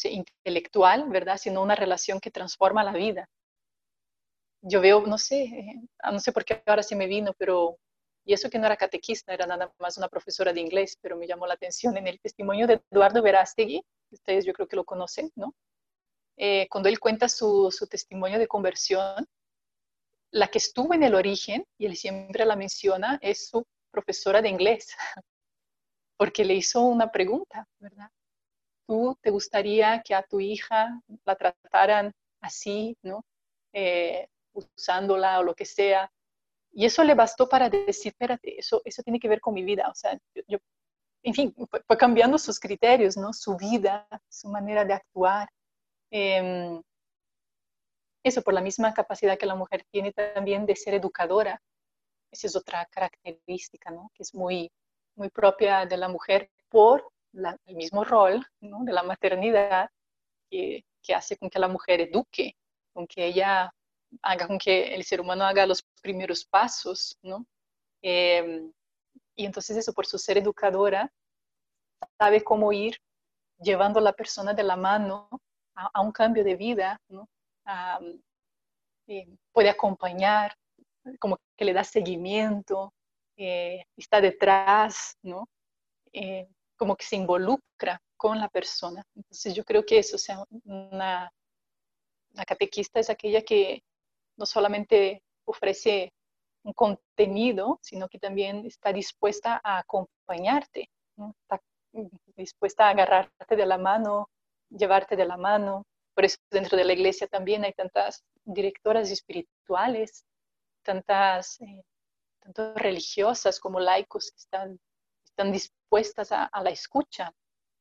[0.04, 1.38] intelectual, ¿verdad?
[1.38, 3.30] Sino una relación que transforma la vida.
[4.62, 7.78] Yo veo, no sé, eh, no sé por qué ahora se me vino, pero,
[8.26, 11.28] y eso que no era catequista, era nada más una profesora de inglés, pero me
[11.28, 15.32] llamó la atención en el testimonio de Eduardo Verástegui, ustedes yo creo que lo conocen,
[15.36, 15.54] ¿no?
[16.38, 19.28] Eh, cuando él cuenta su, su testimonio de conversión,
[20.32, 24.50] la que estuvo en el origen, y él siempre la menciona, es su profesora de
[24.50, 24.96] inglés,
[26.18, 28.10] porque le hizo una pregunta, ¿verdad?
[28.88, 33.24] ¿Tú te gustaría que a tu hija la trataran así, ¿no?
[33.74, 36.12] Eh, usándola o lo que sea.
[36.74, 39.88] Y eso le bastó para decir, espérate, eso, eso tiene que ver con mi vida.
[39.90, 40.58] O sea, yo,
[41.22, 43.32] en fin, fue, cambiando sus criterios, ¿no?
[43.32, 45.50] Su vida, su manera de actuar.
[46.12, 46.82] Em,
[48.24, 51.62] eso por la misma capacidad que la mujer tiene también de ser educadora.
[52.32, 54.10] Esa es otra característica, ¿no?
[54.16, 54.72] Que es muy,
[55.16, 59.90] muy propia de la mujer por el mismo rol de la maternidad
[60.50, 62.56] que, que, hace con que la mujer eduque,
[62.94, 63.74] con que ella
[64.21, 67.45] haga con que el ser humano haga los primeros pasos, ¿no?
[68.02, 68.71] Em,
[69.36, 71.12] y entonces eso, por su ser educadora,
[72.17, 72.97] sabe cómo ir
[73.60, 75.30] llevando a la persona de la mano
[75.76, 77.28] a, un cambio de vida, ¿no?
[79.08, 80.56] eh, puede acompañar,
[81.19, 82.93] como que le da seguimiento,
[83.38, 85.47] eh, está detrás, ¿no?
[86.12, 86.47] Eh,
[86.78, 89.04] como que se involucra con la persona.
[89.15, 91.32] Entonces yo creo que eso, o sea, una,
[92.34, 93.84] una catequista es aquella que
[94.38, 96.13] no solamente ofrece
[96.63, 100.89] un contenido, sino que también está dispuesta a acompañarte,
[101.41, 101.62] está
[102.36, 104.30] dispuesta a agarrarte de la mano,
[104.69, 105.86] llevarte de la mano.
[106.15, 110.24] Por eso dentro de la iglesia también hay tantas directoras espirituales,
[110.84, 111.84] tantas, eh,
[112.39, 114.80] tanto religiosas como laicos que están,
[115.26, 117.32] están dispuestas a, la escucha,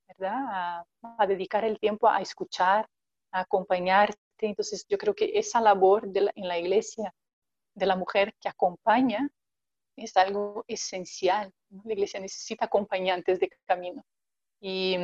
[0.09, 0.85] ¿verdad?
[1.19, 2.87] A, dedicar el tiempo a escuchar,
[3.33, 3.45] a
[4.49, 7.15] Entonces yo creo que esa labor en la iglesia
[7.75, 9.31] de la mujer que acompaña
[9.97, 11.53] es algo esencial.
[11.85, 14.05] La iglesia necesita acompañantes de camino.
[14.61, 14.97] Y,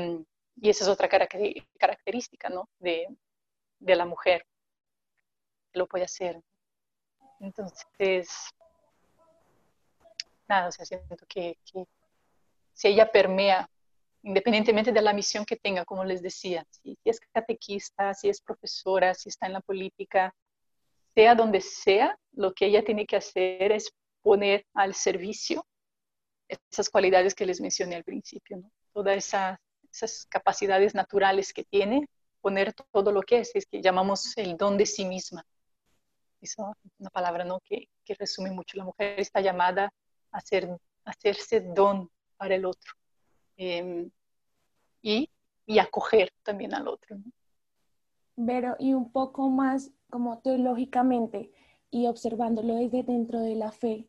[0.60, 2.68] esa es otra característica ¿no?
[2.80, 3.06] de,
[3.78, 4.44] de la mujer
[5.72, 6.42] lo puede hacer.
[7.40, 8.28] Entonces,
[10.48, 11.58] nada, o sea, siento que,
[12.72, 13.70] si ella permea,
[14.22, 19.14] independientemente de la misión que tenga, como les decía, si, es catequista, si es profesora,
[19.14, 20.34] si está en la política,
[21.14, 23.90] sea donde sea, lo que ella tiene que hacer es
[24.22, 25.66] poner al servicio
[26.48, 29.58] esas cualidades que les mencioné al principio, todas esas,
[29.92, 32.08] esas capacidades naturales que tiene,
[32.40, 35.44] poner todo lo que es, es que llamamos el don de sí misma.
[36.40, 37.60] Es una palabra ¿no?
[37.64, 38.76] que, que resume mucho.
[38.76, 39.92] La mujer está llamada
[40.30, 40.68] a, ser,
[41.04, 42.92] hacerse don para el otro
[43.58, 44.10] em,
[45.02, 45.28] y,
[45.66, 47.18] y, acoger también al otro.
[48.34, 51.50] Pero, y un poco más como teológicamente
[51.90, 54.08] y observándolo desde dentro de la fe,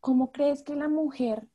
[0.00, 1.46] ¿cómo crees que la mujer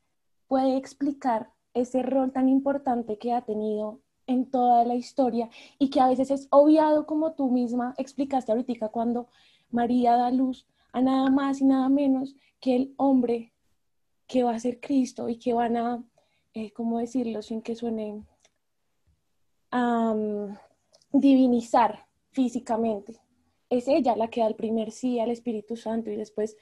[0.47, 5.99] puede explicar ese rol tan importante que ha tenido en toda la historia y que
[5.99, 9.27] a veces es obviado como tú misma explicaste ahorita cuando
[9.69, 13.53] María da luz a nada más y nada menos que el hombre
[14.27, 16.03] que va a ser Cristo y que van a,
[16.55, 18.23] eh, ¿cómo decirlo sin que suene,
[21.11, 23.19] divinizar físicamente.
[23.69, 26.57] Es ella la que da el primer sí al Espíritu Santo y después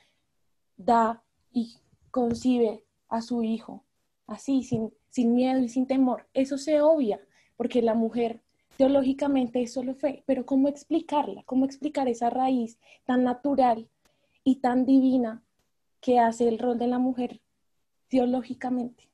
[0.77, 1.75] da y
[2.11, 3.83] concibe a su hijo,
[4.25, 6.27] así, sin, sin miedo y sin temor.
[6.33, 7.19] Eso se obvia,
[7.55, 8.41] porque la mujer
[8.77, 11.43] teológicamente es solo fe, pero ¿cómo explicarla?
[11.43, 13.89] ¿Cómo explicar esa raíz tan natural
[14.43, 15.43] y tan divina
[16.01, 17.41] que hace el rol de la mujer
[18.07, 19.12] teológicamente?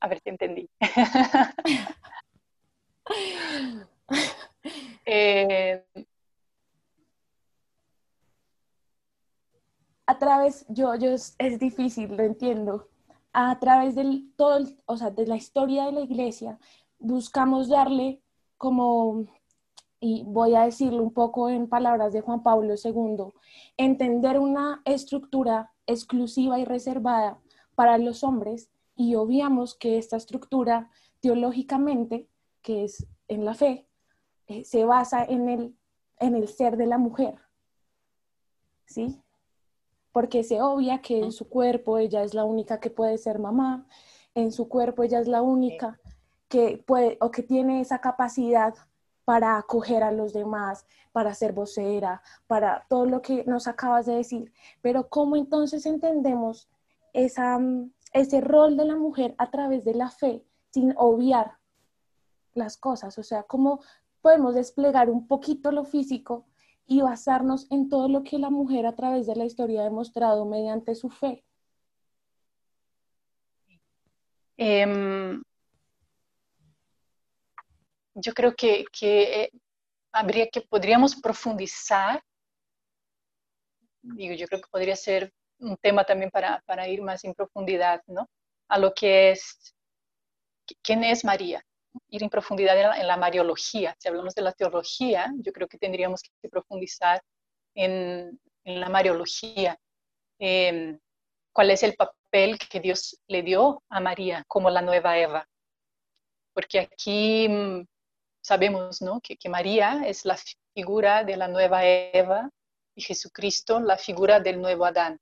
[0.00, 0.70] A ver si entendí.
[5.10, 5.82] Eh,
[10.06, 12.88] a través, yo, yo es, es difícil, lo entiendo,
[13.32, 16.58] a través del, todo, o sea, de la historia de la iglesia,
[16.98, 18.20] buscamos darle
[18.56, 19.24] como,
[20.00, 23.32] y voy a decirlo un poco en palabras de Juan Pablo II,
[23.76, 27.38] entender una estructura exclusiva y reservada
[27.74, 32.28] para los hombres y obviamos que esta estructura teológicamente,
[32.60, 33.88] que es en la fe,
[34.46, 35.78] eh, se basa en el,
[36.18, 37.36] en el ser de la mujer.
[38.84, 39.22] ¿Sí?
[40.18, 43.86] porque se obvia que en su cuerpo ella es la única que puede ser mamá,
[44.34, 46.00] en su cuerpo ella es la única
[46.48, 48.74] que puede o que tiene esa capacidad
[49.24, 54.16] para acoger a los demás, para ser vocera, para todo lo que nos acabas de
[54.16, 54.52] decir.
[54.82, 56.68] Pero ¿cómo entonces entendemos
[57.12, 57.60] esa,
[58.12, 61.58] ese rol de la mujer a través de la fe sin obviar
[62.54, 63.18] las cosas?
[63.18, 63.80] O sea, ¿cómo
[64.20, 66.46] podemos desplegar un poquito lo físico
[66.88, 70.46] y basarnos en todo lo que la mujer a través de la historia ha demostrado
[70.46, 71.44] mediante su fe.
[74.56, 75.42] Em,
[78.14, 79.50] yo creo que, eh,
[80.12, 82.22] habría que podríamos profundizar,
[84.02, 88.02] digo, yo creo que podría ser un tema también para, para ir más en profundidad,
[88.06, 88.28] ¿no?
[88.68, 89.74] A lo que es,
[90.82, 91.64] ¿quién es María?
[92.08, 93.96] ir en profundidad en la, mariología.
[93.98, 97.22] Si hablamos de la teología, yo creo que tendríamos que profundizar
[97.74, 99.78] en, la mariología.
[100.38, 100.98] Em,
[101.52, 105.48] ¿Cuál es el papel que Dios le dio a María como la nueva Eva?
[106.52, 107.86] Porque aquí mm,
[108.42, 109.20] sabemos ¿no?
[109.22, 110.36] que, que María es la
[110.74, 112.50] figura de la nueva Eva
[112.94, 115.18] y Jesucristo la figura del nuevo Adán.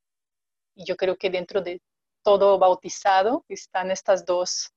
[0.76, 1.80] Y yo creo que dentro de
[2.22, 4.70] todo bautizado están estas dos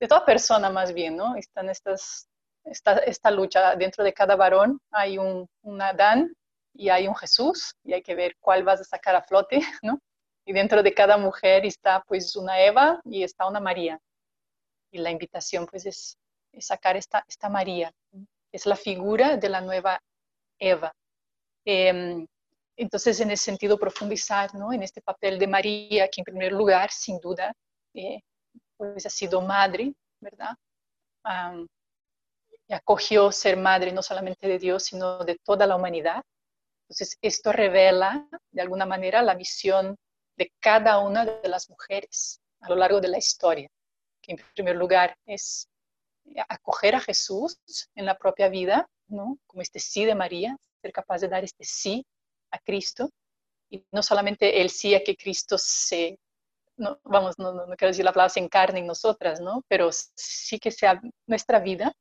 [0.00, 1.34] de toda persona más bien, ¿no?
[1.36, 2.28] Están estas,
[2.64, 6.32] esta, esta lucha, dentro de cada varón hay un, un, Adán
[6.72, 9.98] y hay un Jesús y hay que ver cuál vas a sacar a flote, ¿no?
[10.44, 13.98] Y dentro de cada mujer está pues una Eva y está una María.
[14.90, 16.16] Y la invitación pues es,
[16.60, 17.92] sacar esta, esta María,
[18.50, 20.00] es la figura de la nueva
[20.58, 20.92] Eva.
[21.64, 22.26] Em,
[22.78, 24.72] entonces, en ese sentido, profundizar ¿no?
[24.72, 27.52] en este papel de María, que en primer lugar, sin duda,
[27.92, 28.20] eh,
[28.76, 30.54] pues ha sido madre, ¿verdad?
[32.68, 36.22] y acogió ser madre no solamente de Dios, sino de toda la humanidad.
[36.84, 39.96] Entonces, esto revela de alguna manera la misión
[40.36, 43.68] de cada una de las mujeres a lo largo de la historia,
[44.22, 45.68] que en primer lugar es
[46.48, 47.58] acoger a Jesús
[47.94, 49.36] en la propia vida, ¿no?
[49.46, 52.06] como este sí de María, ser capaz de dar este sí
[52.50, 53.10] a Cristo,
[53.70, 56.18] y no solamente el sí a que Cristo se,
[56.76, 59.62] no, vamos, no, no, quiero decir la palabra se encarne en nosotras, ¿no?
[59.68, 61.92] pero sí que sea nuestra vida,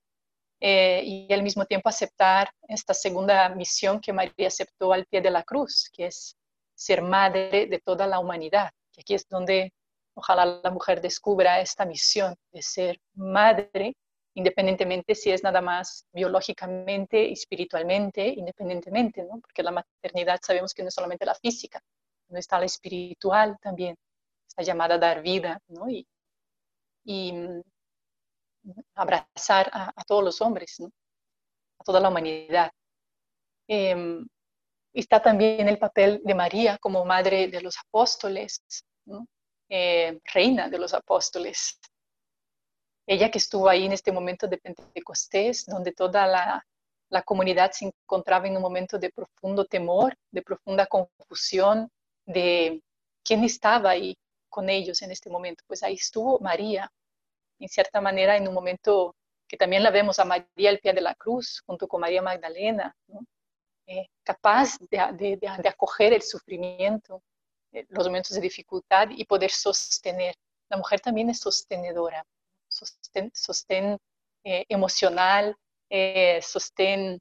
[0.60, 5.30] eh, y al mismo tiempo aceptar esta segunda misión que María aceptó al pie de
[5.30, 6.36] la cruz, que es
[6.76, 8.72] ser madre de toda la humanidad.
[8.96, 9.72] Y aquí es donde
[10.16, 13.96] ojalá la mujer descubra esta misión de ser madre,
[14.38, 19.40] independientemente si es nada más biológicamente, espiritualmente, independientemente, ¿no?
[19.40, 21.82] porque la maternidad sabemos que no es solamente la física,
[22.30, 23.96] no está la espiritual también,
[24.48, 25.88] está llamada a dar vida ¿no?
[25.90, 26.06] y,
[27.34, 27.62] mm,
[28.94, 30.82] abrazar a, todos los hombres,
[31.80, 32.70] a toda la humanidad.
[33.68, 34.24] Em,
[34.94, 38.62] está también el papel de María como madre de los apóstoles,
[39.70, 41.80] eh, reina de los apóstoles.
[43.08, 46.66] Ella que estuvo ahí en este momento de Pentecostés, donde toda la,
[47.10, 51.90] la comunidad se encontraba en un momento de profundo temor, de profunda confusión,
[52.26, 52.82] de
[53.24, 54.18] quién estaba ahí
[54.50, 55.64] con ellos en este momento.
[55.68, 56.92] Pues ahí estuvo María,
[57.60, 59.16] en cierta manera, en un momento
[59.48, 62.94] que también la vemos a María al pie de la cruz, junto con María Magdalena,
[63.86, 67.24] eh, capaz de, de, acoger el sufrimiento,
[67.72, 70.36] eh, los momentos de dificultad y poder sostener.
[70.70, 72.26] La mujer también es sostenedora,
[73.34, 73.98] sostén,
[74.44, 75.56] eh, emocional,
[76.42, 77.20] sostén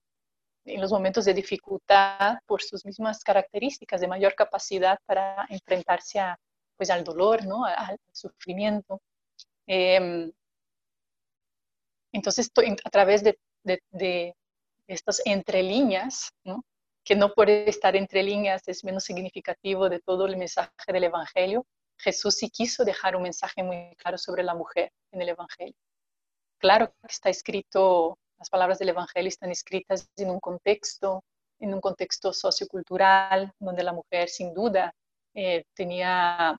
[0.66, 6.36] en los momentos de dificultad por sus mismas características de mayor capacidad para enfrentarse a,
[6.76, 7.64] pues, al dolor, ¿no?
[7.64, 9.00] al sufrimiento.
[9.66, 10.32] Em,
[12.12, 12.50] entonces,
[12.84, 14.34] a través de,
[14.88, 16.30] estas entre líneas,
[17.04, 21.64] que no por estar entre líneas es menos significativo de todo el mensaje del Evangelio,
[21.98, 25.74] Jesús sí quiso dejar un mensaje muy claro sobre la mujer en el Evangelio.
[26.58, 31.24] Claro que está escrito, las palabras del Evangelio están escritas en un contexto,
[31.58, 34.92] en un contexto sociocultural, donde la mujer sin duda
[35.34, 36.58] eh, tenía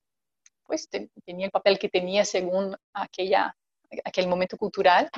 [0.68, 0.86] pues
[1.24, 3.56] tenía el papel que tenía según aquella,
[4.04, 5.08] aquel momento cultural.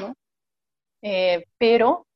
[1.03, 2.07] Eh, pero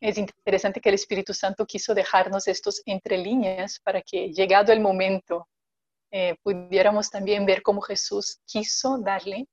[0.00, 4.80] es interesante que el Espíritu Santo quiso dejarnos estos entre líneas para que llegado el
[4.80, 5.48] momento
[6.10, 9.46] eh, pudiéramos también ver cómo Jesús quiso darle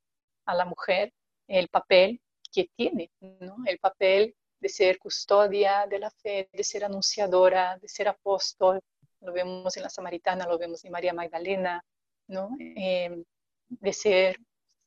[0.46, 1.12] a la mujer
[1.48, 3.58] el papel que tiene, ¿no?
[3.66, 8.80] el papel de ser custodia de la fe, de ser anunciadora, de ser apóstol.
[9.22, 11.84] Lo vemos en la Samaritana, lo vemos en María Magdalena,
[12.28, 13.24] Em,
[13.70, 14.38] de ser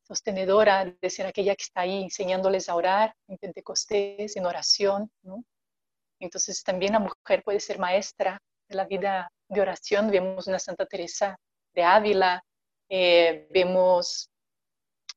[0.02, 5.10] sostenedora, de ser aquella que está ahí enseñándoles a orar en Pentecostés, en oración,
[6.20, 10.10] Entonces también la mujer puede ser maestra de la vida de oración.
[10.10, 11.36] Vemos una Santa Teresa
[11.78, 12.44] de Ávila,
[12.88, 14.30] eh, vemos,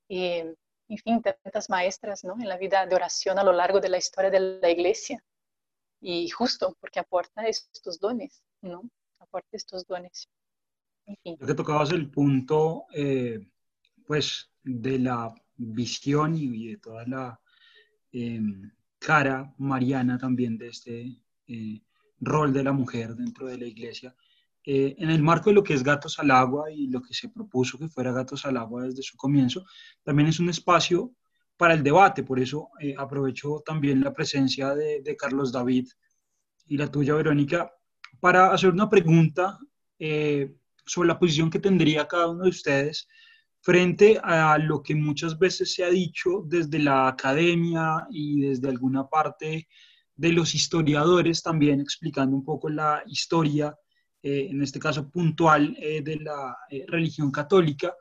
[0.08, 0.54] eh,
[0.88, 2.34] en fin, tantas maestras ¿no?
[2.34, 5.24] en la vida de oración a lo largo de la historia de la iglesia.
[6.00, 8.88] Y justo porque aporta estos dones, ¿no?
[9.18, 10.28] Aporta estos dones.
[11.04, 13.40] Creo que tocabas el punto, eh,
[14.06, 17.40] pues, de la visión y de toda la
[18.12, 20.96] em, cara mariana también de este
[21.48, 21.82] eh,
[22.20, 24.14] rol de la mujer dentro de la iglesia.
[24.64, 27.28] Eh, en el marco de lo que es Gatos al Agua y lo que se
[27.28, 29.64] propuso que fuera Gatos al Agua desde su comienzo,
[30.02, 31.12] también es un espacio
[31.56, 32.22] para el debate.
[32.22, 35.88] Por eso aprovecho también la presencia de, de, Carlos David
[36.66, 37.72] y la tuya, Verónica,
[38.20, 39.58] para hacer una pregunta
[40.84, 43.08] sobre la posición que tendría cada uno de ustedes
[43.62, 49.08] frente a lo que muchas veces se ha dicho desde la academia y desde alguna
[49.08, 49.68] parte
[50.16, 53.74] de los historiadores también explicando un poco la historia,
[54.22, 57.94] eh, en este caso puntual, eh, de la eh, religión católica,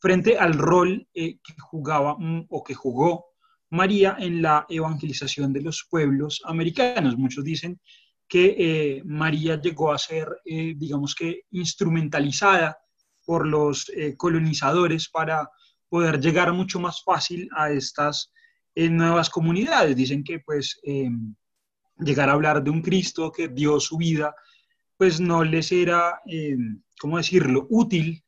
[0.00, 2.16] frente al rol que jugaba
[2.50, 3.26] o que jugó
[3.70, 7.16] María en la evangelización de los pueblos americanos.
[7.16, 7.80] Muchos dicen
[8.28, 12.78] que eh, María llegó a ser, eh, digamos que, instrumentalizada
[13.24, 15.48] por los eh, colonizadores para
[15.88, 18.30] poder llegar mucho más fácil a estas
[18.76, 19.96] nuevas comunidades.
[19.96, 20.80] Dicen que pues
[21.98, 24.32] llegar a hablar de un Cristo que dio su vida,
[24.98, 28.22] pues no les era, em, ¿cómo decirlo?, útil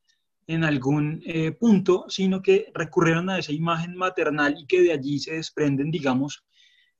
[0.46, 1.22] en algún
[1.60, 6.44] punto, sino que recurrieron a esa imagen maternal y que de allí se desprenden, digamos,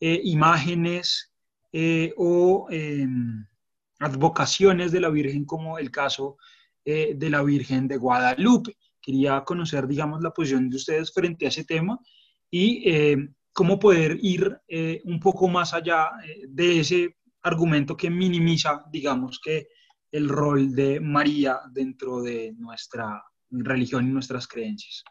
[0.01, 1.33] eh, imágenes
[1.73, 3.47] eh, o em,
[3.99, 6.37] advocaciones de la Virgen como el caso
[6.85, 8.77] de la Virgen de Guadalupe.
[9.01, 12.01] Quería conocer, digamos, la posición de ustedes frente a ese tema
[12.51, 12.85] y
[13.53, 14.59] cómo poder ir
[15.05, 16.11] un poco más allá
[16.49, 19.69] de ese argumento que minimiza, digamos, que
[20.13, 25.05] el rol de María dentro de nuestra religión y nuestras creencias.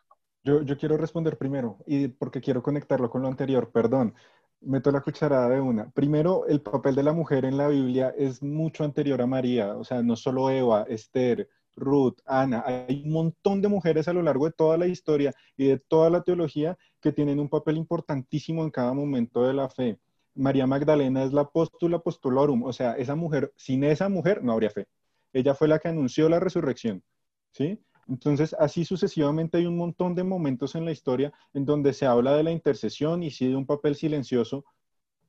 [0.44, 4.16] Yo, quiero responder primero, y porque quiero conectarlo con lo anterior, perdón,
[4.62, 5.92] meto la cucharada de una.
[5.92, 9.84] Primero, el papel de la mujer en la Biblia es mucho anterior a María, o
[9.84, 14.46] sea, no solo Eva, Esther, Ruth, Ana, hay un montón de mujeres a lo largo
[14.46, 18.72] de toda la historia y de toda la teología que tienen un papel importantísimo en
[18.72, 20.00] cada momento de la fe.
[20.40, 24.70] María Magdalena es la apóstola apostolorum, o sea, esa mujer, sin esa mujer no habría
[24.70, 24.88] fe.
[25.34, 27.04] Ella fue la que anunció la resurrección,
[27.52, 27.80] ¿sí?
[28.08, 32.36] Entonces, así sucesivamente hay un montón de momentos en la historia en donde se habla
[32.36, 34.64] de la intercesión y sí de un papel silencioso,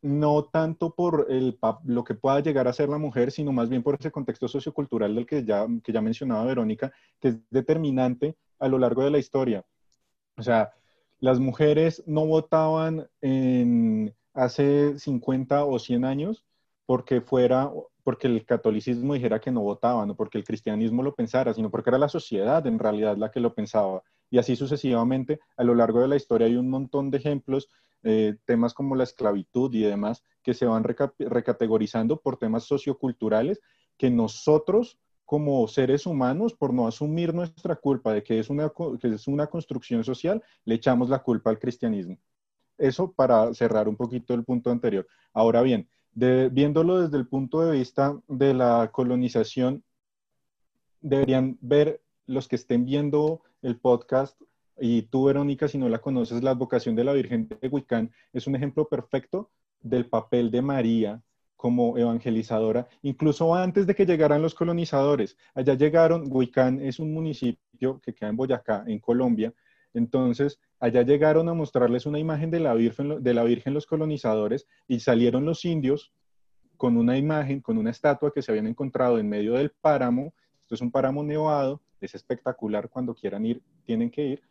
[0.01, 3.83] no tanto por el, lo que pueda llegar a ser la mujer, sino más bien
[3.83, 8.69] por ese contexto sociocultural del que ya, que ya mencionaba Verónica, que es determinante a
[8.69, 9.65] lo largo de la historia.
[10.39, 10.73] O sea,
[11.19, 16.45] las mujeres no votaban en, hace 50 o 100 años
[16.87, 17.71] porque fuera
[18.03, 21.91] porque el catolicismo dijera que no votaba, no porque el cristianismo lo pensara, sino porque
[21.91, 24.03] era la sociedad en realidad la que lo pensaba.
[24.31, 27.69] Y así sucesivamente, a lo largo de la historia hay un montón de ejemplos,
[28.03, 33.61] eh, temas como la esclavitud y demás, que se van recategorizando por temas socioculturales
[33.97, 39.15] que nosotros como seres humanos, por no asumir nuestra culpa de que es una, que
[39.15, 42.19] es una construcción social, le echamos la culpa al cristianismo.
[42.81, 45.07] Eso para cerrar un poquito el punto anterior.
[45.33, 49.85] Ahora bien, viéndolo desde el punto de vista de la colonización,
[51.01, 54.41] deberían ver los que estén viendo el podcast
[54.81, 58.47] y tú, Verónica, si no la conoces, la advocación de la Virgen de Huicán es
[58.47, 59.51] un ejemplo perfecto
[59.83, 61.23] del papel de María
[61.57, 65.37] como evangelizadora, incluso antes de que llegaran los colonizadores.
[65.55, 69.53] Allá llegaron, Huicán es un municipio que queda en Boyacá, en Colombia,
[69.93, 74.67] entonces, allá llegaron a mostrarles una imagen de la, Virgen, de la Virgen los colonizadores
[74.87, 76.13] y salieron los indios
[76.77, 80.33] con una imagen, con una estatua que se habían encontrado en medio del páramo.
[80.63, 84.43] Esto es un páramo nevado, es espectacular, cuando quieran ir, tienen que ir.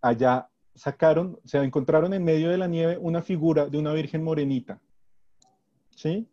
[0.00, 4.80] Allá sacaron, se encontraron en medio de la nieve una figura de una Virgen morenita.
[5.90, 6.26] ¿Sí?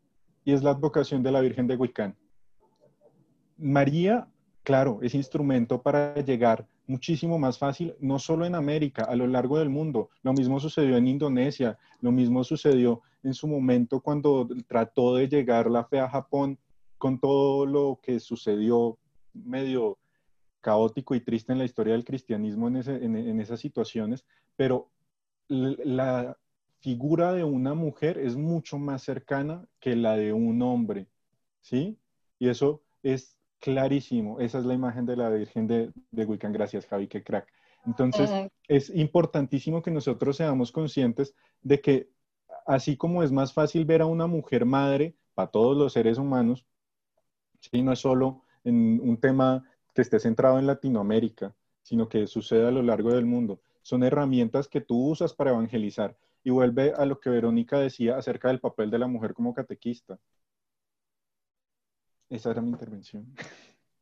[0.45, 2.15] Y es la advocación de la Virgen de Huicán.
[3.57, 4.27] María,
[4.63, 9.59] claro, es instrumento para llegar muchísimo más fácil, no solo en América, a lo largo
[9.59, 10.09] del mundo.
[10.23, 15.69] Lo mismo sucedió en Indonesia, lo mismo sucedió en su momento cuando trató de llegar
[15.69, 16.57] la fe a Japón
[16.97, 18.97] con todo lo que sucedió
[19.33, 19.99] medio
[20.61, 24.25] caótico y triste en la historia del cristianismo en, en esas situaciones,
[24.57, 24.89] pero
[25.47, 26.37] la
[26.79, 31.07] figura de una mujer es mucho más cercana que la de un hombre,
[31.61, 31.97] ¿sí?
[32.39, 34.39] Y eso es clarísimo.
[34.39, 36.53] Esa es la imagen de la Virgen de, de Wiccan.
[36.53, 37.47] Gracias, Javi, qué crack.
[37.86, 38.30] Entonces,
[38.68, 42.10] es importantísimo que nosotros seamos conscientes de que
[42.66, 46.66] así como es más fácil ver a una mujer madre para todos los seres humanos,
[47.60, 47.82] ¿sí?
[47.82, 52.72] no es solo en un tema que esté centrado en Latinoamérica, sino que sucede a
[52.72, 53.62] lo largo del mundo.
[53.82, 56.16] Son herramientas que tú usas para evangelizar.
[56.43, 60.20] Y vuelve a lo que Verónica decía acerca del papel de la mujer como catequista.
[62.30, 63.36] Esa era mi intervención.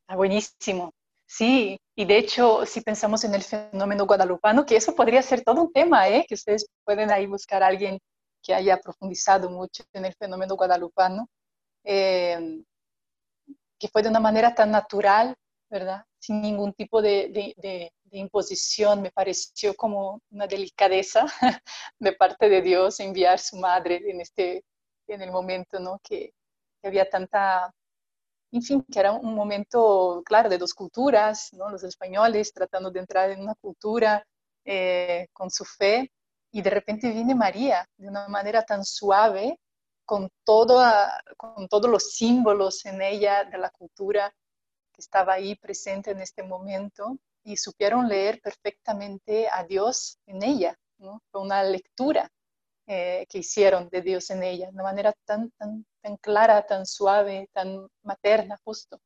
[0.08, 0.94] Ah, buenísimo.
[1.26, 5.62] Sí, y de hecho, si pensamos en el fenómeno guadalupano, que eso podría ser todo
[5.62, 6.26] un tema, ¿eh?
[6.28, 8.00] que ustedes pueden ahí buscar a alguien
[8.42, 11.28] que haya profundizado mucho en el fenómeno guadalupano,
[11.84, 12.64] eh,
[13.78, 15.36] que fue de una manera tan natural,
[15.70, 16.06] ¿verdad?
[16.20, 21.26] Sin ningún tipo de, de, de, de, imposición, me pareció como una delicadeza
[22.00, 24.64] de parte de Dios enviar su madre en, este,
[25.08, 26.00] en el momento ¿no?
[26.04, 26.34] que,
[26.82, 27.74] que había tanta
[28.52, 31.70] en fin, que era un momento, claro, de dos culturas, ¿no?
[31.70, 34.26] los españoles tratando de entrar en una cultura
[34.66, 36.12] eh, con su fe,
[36.52, 39.60] y de repente viene María de una manera tan suave,
[40.06, 40.82] con, todo,
[41.36, 44.34] con todos los símbolos en ella de la cultura
[44.94, 50.78] que estaba ahí presente en este momento, y supieron leer perfectamente a Dios en ella,
[50.98, 51.22] ¿no?
[51.32, 52.30] Fue una lectura
[52.86, 56.86] eh, que hicieron de Dios en ella, de una manera tan, tan, tan clara, tan
[56.86, 58.98] suave, tan materna justo.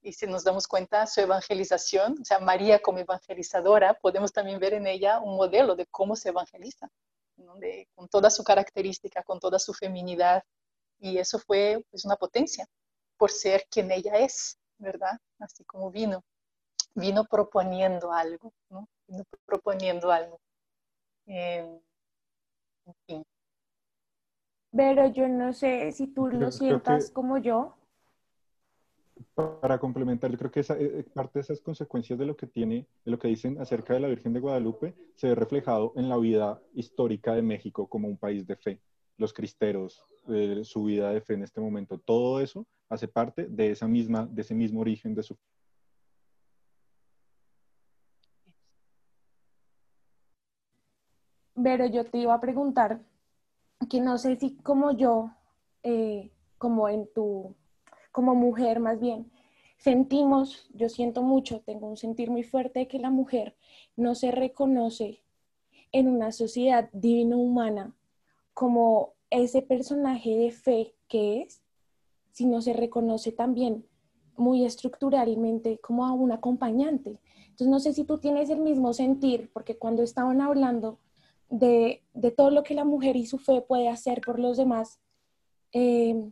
[0.00, 4.72] Y si nos damos cuenta, su evangelización, o sea, María como evangelizadora, podemos también ver
[4.72, 6.88] en ella un modelo de cómo se evangeliza,
[7.94, 10.42] con toda su característica, con toda su feminidad.
[10.98, 12.66] Y eso fue pues, una potencia
[13.18, 15.18] por ser quien ella es, ¿verdad?
[15.38, 16.22] Así como vino,
[16.94, 18.88] vino proponiendo algo, ¿no?
[19.06, 20.40] Vino proponiendo algo.
[21.26, 21.80] Eh,
[24.72, 27.74] Pero yo no sé si tú lo sientas como yo.
[29.34, 32.86] Para complementar, yo creo que esa, eh, parte de esas consecuencias de lo que tiene,
[33.04, 36.16] de lo que dicen acerca de la Virgen de Guadalupe, se ve reflejado en la
[36.16, 38.80] vida histórica de México como un país de fe.
[39.16, 43.70] Los cristeros, eh, su vida de fe en este momento, todo eso hace parte de
[43.70, 45.36] esa misma, de ese mismo origen de su
[51.62, 53.00] Pero yo te iba a preguntar
[53.88, 55.30] que no sé si como yo,
[55.82, 57.54] eh, como en tu,
[58.12, 59.30] como mujer más bien,
[59.78, 63.56] sentimos, yo siento mucho, tengo un sentir muy fuerte de que la mujer
[63.96, 65.22] no se reconoce
[65.92, 67.94] en una sociedad divino-humana
[68.52, 71.62] como ese personaje de fe que es,
[72.32, 73.86] sino se reconoce también
[74.36, 77.18] muy estructuralmente como a un acompañante.
[77.42, 80.98] Entonces no sé si tú tienes el mismo sentir, porque cuando estaban hablando
[81.50, 82.02] de,
[82.36, 85.00] todo lo que la mujer y su fe puede hacer por los demás,
[85.72, 86.30] eh,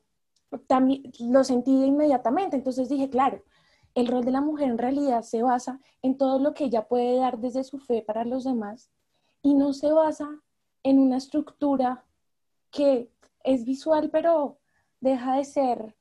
[1.21, 2.57] lo sentí inmediatamente.
[2.57, 3.43] Entonces dije, claro,
[3.95, 7.17] el rol de la mujer en realidad se basa en todo lo que ella puede
[7.17, 8.91] dar desde su fe para los demás
[9.43, 10.29] y no se basa
[10.83, 12.05] en una estructura
[12.71, 13.11] que
[13.45, 14.59] es visual, pero
[15.01, 15.97] deja de ser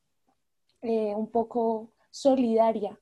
[0.82, 3.00] eh, un poco solidaria.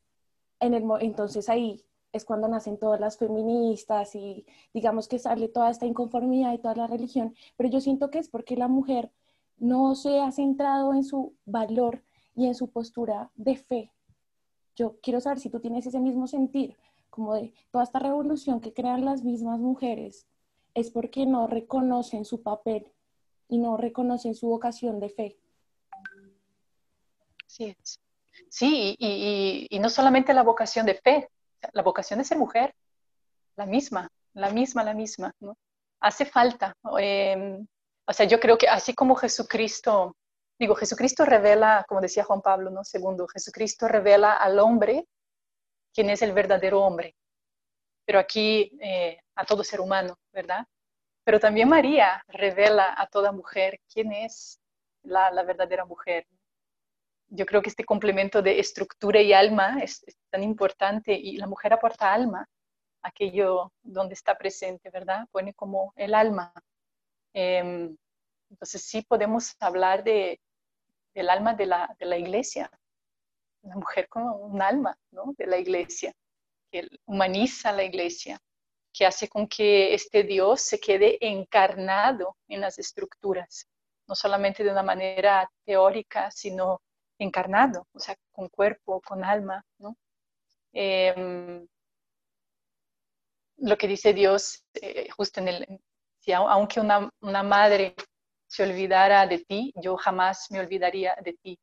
[0.60, 1.84] Entonces ahí
[2.16, 6.76] es cuando nacen todas las feministas y digamos que sale toda esta inconformidad y toda
[6.76, 9.12] la religión, pero yo siento que es porque la mujer
[9.58, 12.04] no se ha centrado en su valor
[12.34, 13.92] y en su postura de fe.
[14.78, 16.78] Yo quiero saber si tú tienes ese mismo sentir,
[17.10, 20.26] como de toda esta revolución que crean las mismas mujeres,
[20.74, 22.92] es porque no reconocen su papel
[23.50, 25.38] y no reconocen su vocación de fe.
[27.46, 27.76] Sí,
[28.50, 31.30] sí y, y no solamente la vocación de fe,
[31.74, 32.74] la vocación de ser mujer,
[33.56, 35.58] la misma, la misma, la misma, ¿no?
[36.02, 36.74] Hace falta.
[37.00, 37.66] Em,
[38.06, 40.16] o sea, yo creo que así como Jesucristo,
[40.60, 42.84] digo, Jesucristo revela, como decía Juan Pablo, ¿no?
[42.84, 45.06] Segundo, Jesucristo revela al hombre
[45.94, 47.16] quién es el verdadero hombre.
[48.06, 50.66] Pero aquí eh, a todo ser humano, ¿verdad?
[51.24, 54.60] Pero también María revela a toda mujer quién es
[55.04, 56.28] la, la verdadera mujer
[57.28, 61.74] yo creo que este complemento de estructura y alma es, tan importante y la mujer
[61.74, 62.48] aporta alma,
[63.02, 65.28] aquello donde está presente, ¿verdad?
[65.32, 66.54] Pone como el alma.
[67.34, 67.96] Em,
[68.50, 70.40] entonces sí podemos hablar de,
[71.14, 72.70] del alma de la, de la iglesia,
[73.64, 75.34] la mujer como un alma ¿no?
[75.38, 76.14] de la iglesia,
[76.72, 78.40] que humaniza la iglesia,
[78.94, 83.68] que hace con que este Dios se quede encarnado en las estructuras,
[84.08, 86.82] no solamente de una manera teórica, sino
[87.20, 89.98] encarnado, o sea, con cuerpo, con alma, ¿no?
[90.74, 91.68] Em,
[93.58, 95.82] lo que dice Dios, eh, justo en el,
[96.20, 97.96] si aunque una, una, madre
[98.48, 101.60] se olvidara de ti, yo jamás me olvidaría de ti.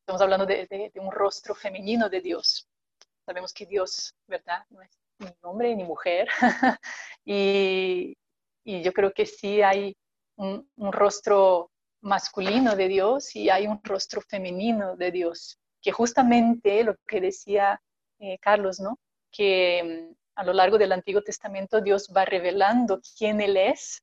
[0.00, 2.68] Estamos hablando de, de, un rostro femenino de Dios.
[3.26, 4.64] Sabemos que Dios, ¿verdad?
[4.70, 6.28] No es ni hombre ni mujer.
[7.24, 8.16] y,
[8.64, 9.96] y, yo creo que sí hay
[10.36, 11.70] un, un rostro
[12.04, 17.80] masculino de Dios y hay un rostro femenino de Dios, que justamente lo que decía
[18.18, 18.98] eh, Carlos, ¿no?
[19.32, 24.02] Que mm, a lo largo del Antiguo Testamento Dios va revelando quién Él es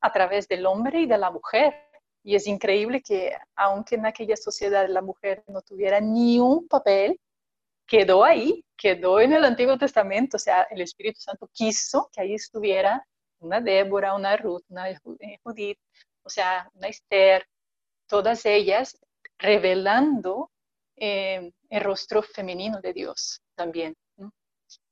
[0.00, 1.74] a través del hombre y de la mujer.
[2.22, 7.18] Y es increíble que aunque en aquella sociedad la mujer no tuviera ni un papel,
[7.86, 10.36] quedó ahí, quedó en el Antiguo Testamento.
[10.36, 13.02] O sea, el Espíritu Santo quiso que ahí estuviera
[13.40, 14.98] una Débora, una Ruth, una eh,
[15.42, 15.78] Judith,
[16.28, 17.46] o sea, una Esther,
[18.06, 18.98] todas ellas
[19.38, 20.50] revelando
[20.94, 23.96] eh, el rostro femenino de Dios también.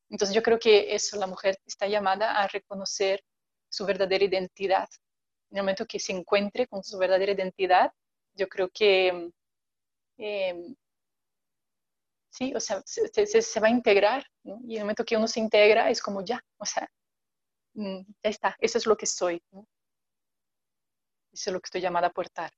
[0.08, 3.22] Entonces yo creo que eso, la mujer está llamada a reconocer
[3.68, 4.88] su verdadera identidad.
[5.50, 7.92] En el momento que se encuentre con su verdadera identidad,
[8.34, 9.30] yo creo que
[10.16, 10.74] em,
[12.30, 15.90] sí, o sea, se, va a integrar, y en el momento que uno se integra
[15.90, 16.88] es como ya, o sea,
[17.74, 19.42] mm, ya está, eso es lo que soy.
[21.36, 22.50] Eso es lo que estoy llamada a aportar.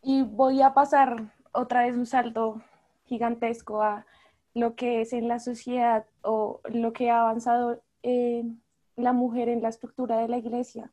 [0.00, 2.62] Y voy a pasar otra vez un salto
[3.04, 4.06] gigantesco a
[4.54, 8.44] lo que es en la sociedad o lo que ha avanzado eh,
[8.96, 10.90] la mujer en la estructura de la iglesia.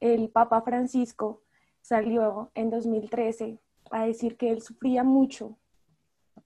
[0.00, 1.40] El Papa Francisco
[1.80, 3.58] salió en 2013
[3.90, 5.56] a decir que él sufría mucho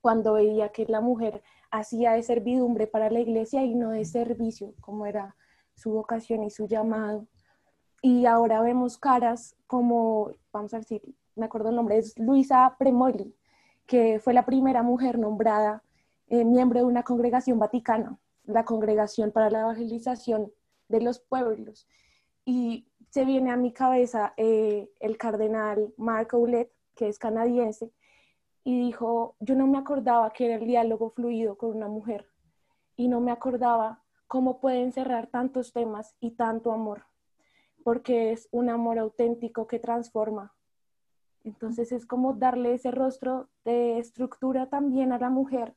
[0.07, 4.73] cuando veía que la mujer hacía de servidumbre para la iglesia y no de servicio,
[4.81, 5.35] como era
[5.75, 7.27] su vocación y su llamado.
[8.03, 11.03] Y ahora vemos caras como, vamos a decir,
[11.35, 13.35] me acuerdo el nombre, es Luisa Premoli,
[13.85, 15.83] que fue la primera mujer nombrada
[16.29, 18.17] eh, miembro de una congregación vaticana.
[18.45, 20.53] la Congregación para la Evangelización
[20.89, 21.89] de los Pueblos.
[22.45, 27.91] Y se viene a mi cabeza eh, el cardenal Mark Ouellet, que es canadiense,
[28.67, 32.27] y dijo, yo no me acordaba que era el diálogo fluido con una mujer
[32.97, 37.05] y no me acordaba cómo pueden cerrar tantos temas y tanto amor,
[37.85, 40.53] porque es un amor auténtico que transforma.
[41.45, 45.77] Entonces es como darle ese rostro de estructura también a la mujer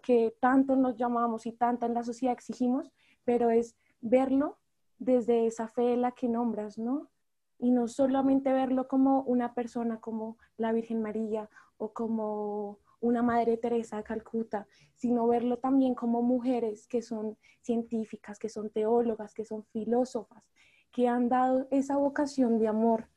[0.00, 2.92] que tanto nos llamamos y tanto en la sociedad exigimos,
[3.24, 4.58] pero es verlo
[5.00, 7.10] desde esa fe en la que nombras, ¿no?
[7.58, 13.56] Y no solamente verlo como una persona como la Virgen María o como una Madre
[13.56, 19.44] Teresa de Calcuta, sino verlo también como mujeres que son científicas, que son teólogas, que
[19.44, 20.48] son filósofas,
[20.92, 23.08] que han dado esa vocación de amor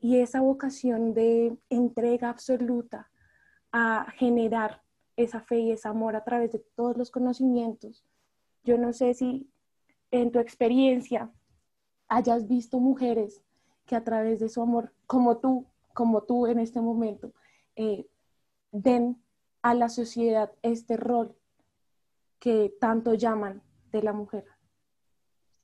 [0.00, 3.10] y esa vocación de entrega absoluta
[3.72, 4.82] a generar
[5.16, 8.04] esa fe y ese amor a través de todos los conocimientos.
[8.64, 9.50] Yo no sé si
[10.10, 11.30] en tu experiencia
[12.08, 13.42] hayas visto mujeres
[13.88, 17.32] que a través de su amor, como tú, como tú en este momento,
[17.74, 18.06] eh,
[18.70, 19.20] den
[19.62, 21.34] a la sociedad este rol
[22.38, 24.44] que tanto llaman de la mujer.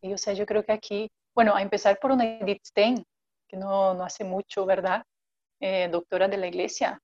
[0.01, 3.07] Sí, o sea, yo creo que aquí, bueno, a empezar por una Edith Stein,
[3.47, 5.05] que no, no hace mucho, ¿verdad?
[5.61, 7.01] Eh, doctora de la iglesia,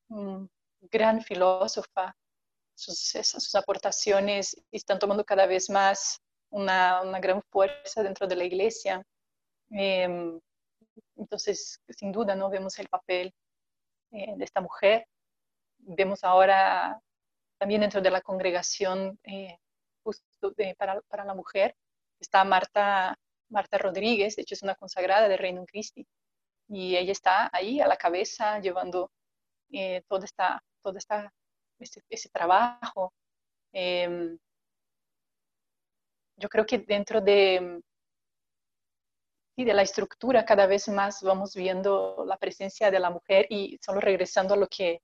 [0.90, 2.16] gran filósofa,
[2.74, 6.18] sus, sus aportaciones están tomando cada vez más
[6.48, 9.02] una, una gran fuerza dentro de la iglesia.
[9.70, 10.40] Em,
[11.16, 12.50] entonces, sin duda, ¿no?
[12.50, 13.34] Vemos el papel
[14.12, 15.06] eh, de esta mujer.
[15.78, 17.00] Vemos ahora
[17.58, 19.58] también dentro de la congregación eh,
[20.02, 21.76] justo para, la mujer,
[22.18, 23.18] está Marta,
[23.50, 26.06] Marta Rodríguez, de hecho es una consagrada de Reino Christi,
[26.68, 29.10] y ella está ahí a la cabeza llevando
[29.72, 31.32] eh, toda esta, toda esta,
[31.78, 33.12] ese, ese trabajo.
[33.72, 34.38] Em,
[36.36, 37.82] yo creo que dentro de,
[39.64, 44.00] de la estructura cada vez más vamos viendo la presencia de la mujer y solo
[44.00, 45.02] regresando a lo que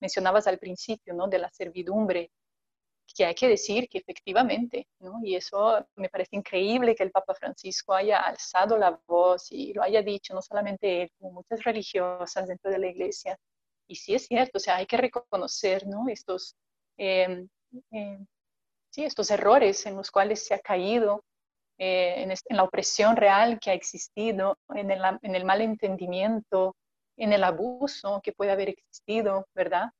[0.00, 1.28] mencionabas al principio, ¿no?
[1.28, 2.30] De la servidumbre,
[3.14, 5.20] que hay que decir que efectivamente, ¿no?
[5.22, 9.82] Y eso me parece increíble que el Papa Francisco haya alzado la voz y lo
[9.82, 13.38] haya dicho, no solamente él, como muchas religiosas dentro de la iglesia.
[13.86, 16.08] Y sí es cierto, o sea, hay que reconocer, ¿no?
[16.08, 16.56] Estos,
[16.96, 17.48] em,
[17.90, 18.26] em,
[18.90, 21.24] sí, estos errores en los cuales se ha caído,
[21.78, 26.76] eh, en, la opresión real que ha existido, en el, en el mal entendimiento,
[27.16, 29.90] en el abuso que puede haber existido, ¿verdad?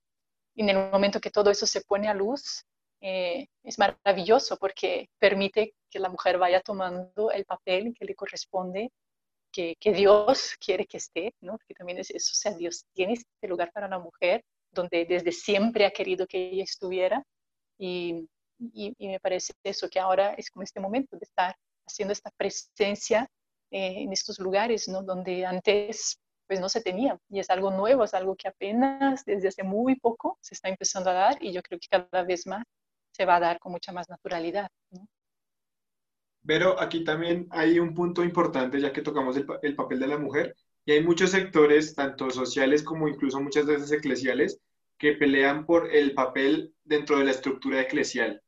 [0.54, 2.64] Y en el momento que todo eso se pone a luz,
[3.00, 8.90] eh, es maravilloso porque permite que la mujer vaya tomando el papel que le corresponde,
[9.52, 11.52] que, que Dios quiere que esté, ¿no?
[11.52, 15.32] Porque también es eso, o sea, Dios tiene este lugar para la mujer donde desde
[15.32, 17.22] siempre ha querido que ella estuviera
[17.78, 21.54] y, y, me parece eso, que ahora es como este momento de estar
[21.86, 23.28] haciendo esta presencia
[23.70, 25.02] eh, en estos lugares, ¿no?
[25.02, 29.48] Donde antes pues no se tenía y es algo nuevo, es algo que apenas desde
[29.48, 32.64] hace muy poco se está empezando a dar y yo creo que cada vez más
[33.12, 34.68] se va a dar con mucha más naturalidad.
[34.90, 35.06] ¿no?
[36.46, 40.18] Pero aquí también hay un punto importante ya que tocamos el, el papel de la
[40.18, 40.54] mujer
[40.84, 44.60] y hay muchos sectores, tanto sociales como incluso muchas veces eclesiales,
[44.98, 48.42] que pelean por el papel dentro de la estructura eclesial.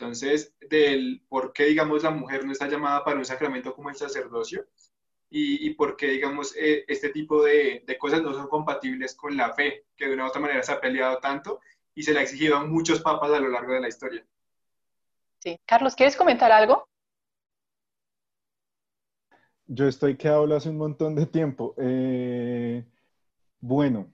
[0.00, 3.96] Entonces, del por qué, digamos, la mujer no está llamada para un sacramento como el
[3.96, 4.66] sacerdocio
[5.28, 9.36] y, y por qué, digamos, eh, este tipo de, de, cosas no son compatibles con
[9.36, 11.60] la fe, que de una u otra manera se ha peleado tanto
[11.94, 14.26] y se le ha exigido a muchos papas a lo largo de la historia.
[15.40, 15.60] Sí.
[15.66, 16.88] Carlos, ¿quieres comentar algo?
[19.66, 21.74] Yo estoy que hablo hace un montón de tiempo.
[21.76, 22.86] Eh,
[23.60, 24.10] bueno,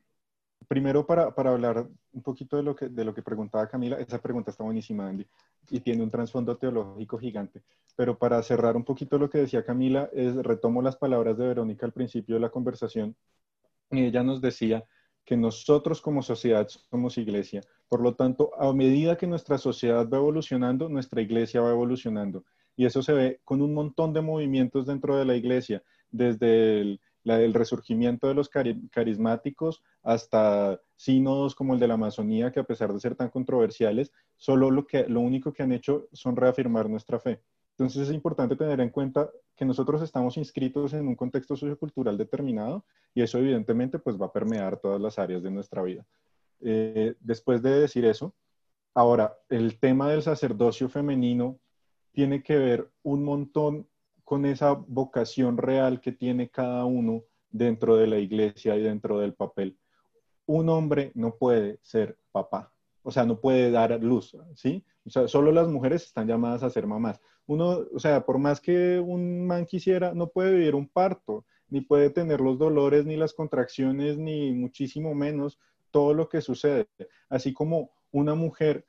[0.66, 4.18] primero para, para, hablar un poquito de lo, que, de lo que preguntaba Camila, esa
[4.18, 5.26] pregunta está buenísima, Andy,
[5.70, 7.62] y tiene un trasfondo teológico gigante.
[7.94, 11.84] Pero para cerrar un poquito lo que decía Camila, es, retomo las palabras de Verónica
[11.84, 13.14] al principio de la conversación.
[13.90, 14.84] Y ella nos decía
[15.26, 17.60] que nosotros como sociedad somos iglesia.
[17.86, 22.44] Por lo tanto, a medida que nuestra sociedad va evolucionando, nuestra iglesia va evolucionando.
[22.76, 27.00] Y eso se ve con un montón de movimientos dentro de la iglesia, desde el,
[27.26, 32.64] la, el resurgimiento de los carismáticos hasta sínodos como el de la Amazonía, que a
[32.64, 36.88] pesar de ser tan controversiales, solo lo, que, lo único que han hecho son reafirmar
[36.88, 37.42] nuestra fe.
[37.72, 42.84] Entonces es importante tener en cuenta que nosotros estamos inscritos en un contexto sociocultural determinado
[43.12, 46.06] y eso evidentemente pues va a permear todas las áreas de nuestra vida.
[46.60, 48.36] Eh, después de decir eso,
[48.94, 51.58] ahora el tema del sacerdocio femenino
[52.12, 53.88] tiene que ver un montón
[54.26, 59.34] con esa vocación real que tiene cada uno dentro de la iglesia y dentro del
[59.34, 59.78] papel.
[60.46, 62.72] Un hombre no puede ser papá,
[63.04, 64.84] o sea, no puede dar luz, ¿sí?
[65.06, 67.20] O sea, solo las mujeres están llamadas a ser mamás.
[67.46, 71.80] Uno, o sea, por más que un man quisiera, no puede vivir un parto, ni
[71.80, 75.60] puede tener los dolores, ni las contracciones, ni muchísimo menos
[75.92, 76.88] todo lo que sucede.
[77.28, 78.84] Así como una mujer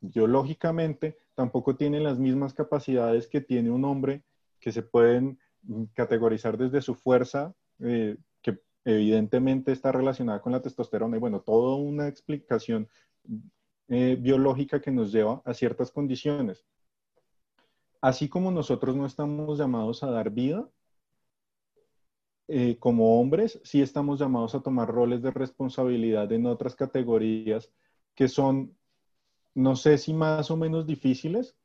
[0.00, 4.22] biológicamente tampoco tiene las mismas capacidades que tiene un hombre
[4.62, 5.38] que se pueden
[5.92, 11.76] categorizar desde su fuerza, eh, que evidentemente está relacionada con la testosterona y bueno, toda
[11.76, 12.88] una explicación
[13.88, 16.64] eh, biológica que nos lleva a ciertas condiciones.
[18.00, 20.68] Así como nosotros no estamos llamados a dar vida,
[22.48, 27.70] eh, como hombres sí estamos llamados a tomar roles de responsabilidad en otras categorías
[28.14, 28.76] que son,
[29.54, 31.56] no sé si más o menos difíciles,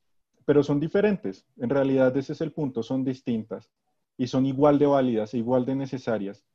[0.48, 1.46] pero son diferentes.
[1.58, 3.70] En realidad ese es el punto, son distintas
[4.18, 6.46] y son igual de válidas, igual de necesarias.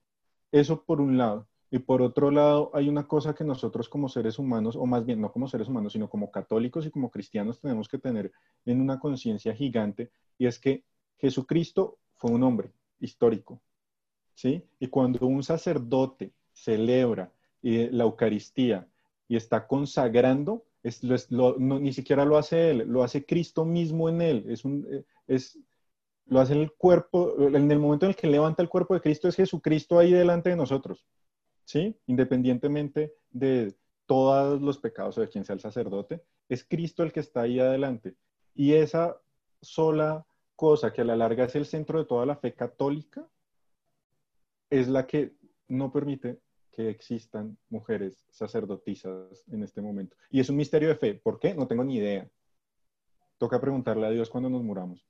[0.51, 1.47] Eso por un lado.
[1.71, 5.21] Y por otro lado, hay una cosa que nosotros como seres humanos, o más bien
[5.21, 8.33] no como seres humanos, sino como católicos y como cristianos tenemos que tener
[8.65, 10.85] en una conciencia gigante, y es que
[11.19, 13.61] Jesucristo fue un hombre histórico,
[14.35, 14.65] ¿sí?
[14.81, 17.31] Y cuando un sacerdote celebra
[17.63, 18.89] eh, la Eucaristía
[19.29, 24.45] y está consagrando, es, ni siquiera lo hace él, lo hace Cristo mismo en él.
[24.49, 25.59] Es un, eh, es,
[26.27, 29.29] lo hace el cuerpo, en el momento en el que levanta el cuerpo de Cristo
[29.29, 31.07] es Jesucristo ahí delante de nosotros,
[31.65, 31.97] ¿sí?
[32.07, 33.75] Independientemente de
[34.07, 37.61] todos los pecados o de quien sea el sacerdote, es Cristo el que está ahí
[37.61, 38.17] adelante.
[38.55, 39.21] Y esa
[39.61, 40.27] sola
[40.57, 43.27] cosa que a la larga es el centro de toda la fe católica,
[44.71, 45.35] es la que
[45.69, 46.41] no permite
[46.73, 50.17] que existan mujeres sacerdotisas en este momento.
[50.31, 51.15] Y es un misterio de fe.
[51.15, 51.55] ¿Por qué?
[51.55, 52.29] No tengo ni idea.
[53.39, 55.07] Toca preguntarle a Dios cuando nos muramos.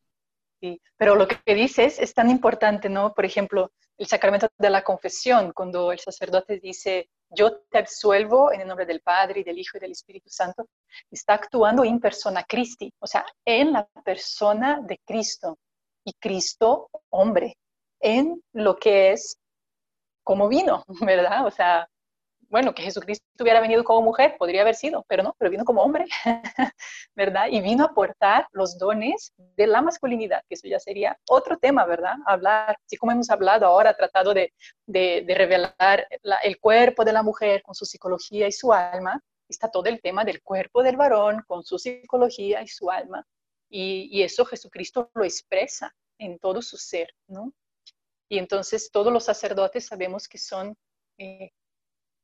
[0.61, 3.15] Sí, pero lo que dices es tan importante, ¿no?
[3.15, 8.61] Por ejemplo, el sacramento de la confesión, cuando el sacerdote dice, yo te absuelvo en
[8.61, 10.69] el nombre del Padre y del Hijo y del Espíritu Santo,
[11.11, 15.59] está actuando en persona Christi, o sea, en la persona de Cristo
[16.05, 17.57] y Cristo hombre,
[18.01, 19.39] en lo que es
[20.25, 21.47] como vino, ¿verdad?
[21.47, 21.89] O sea,
[22.53, 25.83] bueno, que Jesucristo hubiera venido como mujer, podría haber sido, pero no, pero vino como
[25.83, 26.05] hombre,
[27.17, 27.47] ¿verdad?
[27.51, 31.87] Y vino a aportar los dones de la masculinidad, que eso ya sería otro tema,
[31.87, 32.17] ¿verdad?
[32.27, 34.53] Hablar, así como hemos hablado ahora, tratado de,
[34.87, 36.07] revelar
[36.43, 39.19] el cuerpo de la mujer con su psicología y su alma,
[39.49, 43.27] está todo el tema del cuerpo del varón con su psicología y su alma.
[43.71, 47.55] Y eso Jesucristo lo expresa en todo su ser, ¿no?
[48.33, 50.75] Y entonces todos los sacerdotes sabemos que son
[51.19, 51.51] eh,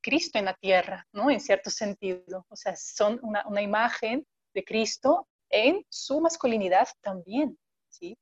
[0.03, 1.31] Cristo en la tierra, ¿no?
[1.31, 2.47] En cierto sentido.
[2.49, 7.59] O sea, son una, una, imagen de Cristo en su masculinidad también,
[7.91, 8.17] ¿sí?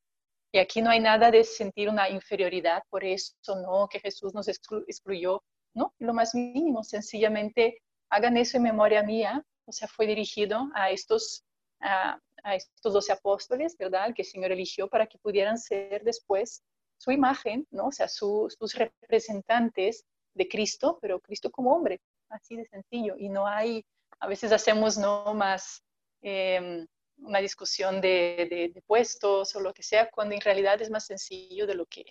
[0.50, 3.86] Y aquí no hay nada de sentir una inferioridad por eso, ¿no?
[3.86, 5.94] Que Jesús nos excluyó, ¿no?
[6.00, 7.78] Lo más mínimo, sencillamente
[8.10, 9.44] hagan eso en memoria mía.
[9.64, 11.44] O sea, fue dirigido a estos,
[11.78, 14.12] a, a estos doce apóstoles, ¿verdad?
[14.12, 16.64] Que el Señor eligió para que pudieran ser después
[16.98, 17.88] su imagen, ¿no?
[17.88, 23.14] O sea, sus representantes de Cristo, pero Cristo como hombre, así de sencillo.
[23.18, 23.84] Y no hay,
[24.20, 25.82] a veces hacemos no más
[26.20, 26.86] em,
[27.18, 31.74] una discusión de, puestos o lo que sea, cuando en realidad es más sencillo de
[31.74, 32.04] lo que,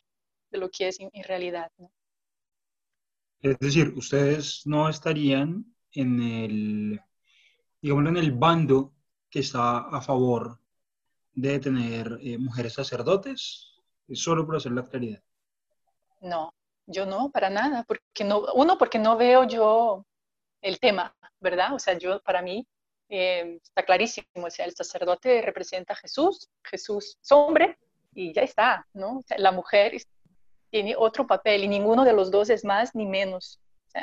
[0.52, 1.72] de lo que es en, realidad.
[3.42, 7.02] Es decir, ustedes no estarían en el,
[7.82, 8.94] digamos, en el bando
[9.30, 10.60] que está a favor
[11.34, 13.75] de tener eh, mujeres sacerdotes,
[14.14, 15.22] solo por hacer la claridad.
[16.22, 16.54] No,
[16.86, 20.06] yo no, para nada, porque no, uno, porque no veo yo
[20.62, 21.74] el tema, ¿verdad?
[21.74, 22.68] O sea, yo, para mí,
[23.10, 27.78] eh, está clarísimo, o sea, el sacerdote representa a Jesús, Jesús es hombre
[28.14, 29.22] y ya está, ¿no?
[29.38, 29.94] La mujer
[30.72, 33.60] tiene otro papel y ninguno de los dos es más ni menos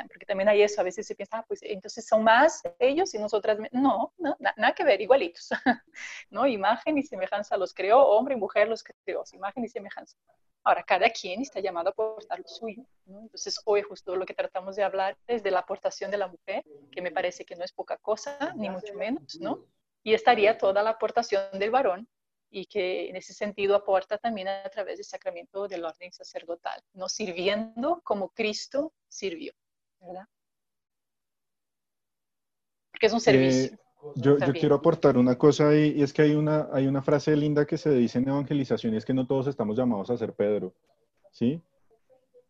[0.07, 3.19] porque también hay eso, a veces se piensa, ah, pues entonces son más ellos y
[3.19, 5.49] nosotras, no, no nada que ver, igualitos,
[6.29, 6.47] ¿no?
[6.47, 10.17] Imagen y semejanza los creó, hombre y mujer los creó, imagen y semejanza.
[10.65, 13.19] Ahora, cada quien está llamado a aportar lo suyo, ¿no?
[13.19, 16.63] Entonces, hoy justo lo que tratamos de hablar es de la aportación de la mujer,
[16.91, 19.65] que me parece que no es poca cosa, ni mucho menos, ¿no?
[20.03, 22.07] Y estaría toda la aportación del varón,
[22.53, 27.09] y que en ese sentido aporta también a través del sacramento del orden sacerdotal, no
[27.09, 29.53] sirviendo como Cristo sirvió.
[30.05, 30.27] ¿Verdad?
[32.91, 33.73] Porque es un servicio.
[33.73, 33.79] Eh,
[34.15, 37.35] yo, yo, quiero aportar una cosa ahí, y es que hay una, hay una frase
[37.35, 40.33] linda que se dice en evangelización, y es que no todos estamos llamados a ser
[40.33, 40.73] Pedro,
[41.31, 41.61] ¿sí?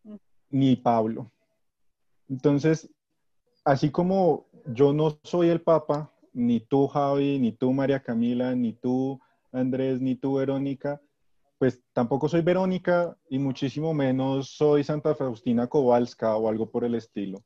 [0.03, 0.15] Mm.
[0.49, 1.31] Ni Pablo.
[2.27, 2.89] Entonces,
[3.63, 8.73] así como yo no soy el Papa, ni tú Javi, ni tú María Camila, ni
[8.73, 9.19] tú
[9.51, 10.99] Andrés, ni tú Verónica,
[11.63, 16.93] pues tampoco soy Verónica y muchísimo menos soy Santa Faustina Kowalska o algo por el
[16.93, 17.41] estilo.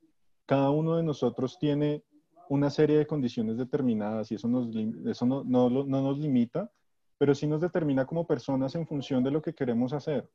[0.48, 2.04] Cada uno de nosotros tiene
[2.50, 6.72] una serie de condiciones determinadas y eso, nos, eso no, no, no nos limita,
[7.20, 10.28] pero sí nos determina como personas en función de lo que queremos hacer.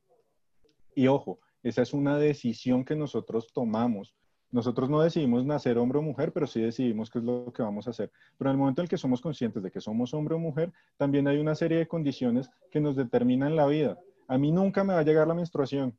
[0.94, 4.14] Y ojo, esa es una decisión que nosotros tomamos.
[4.52, 7.86] Nosotros no decidimos nacer hombre o mujer, pero sí decidimos qué es lo que vamos
[7.86, 8.12] a hacer.
[8.36, 10.70] Pero en el momento en el que somos conscientes de que somos hombre o mujer,
[10.98, 13.98] también hay una serie de condiciones que nos determinan la vida.
[14.28, 15.96] A mí nunca me va a llegar la menstruación.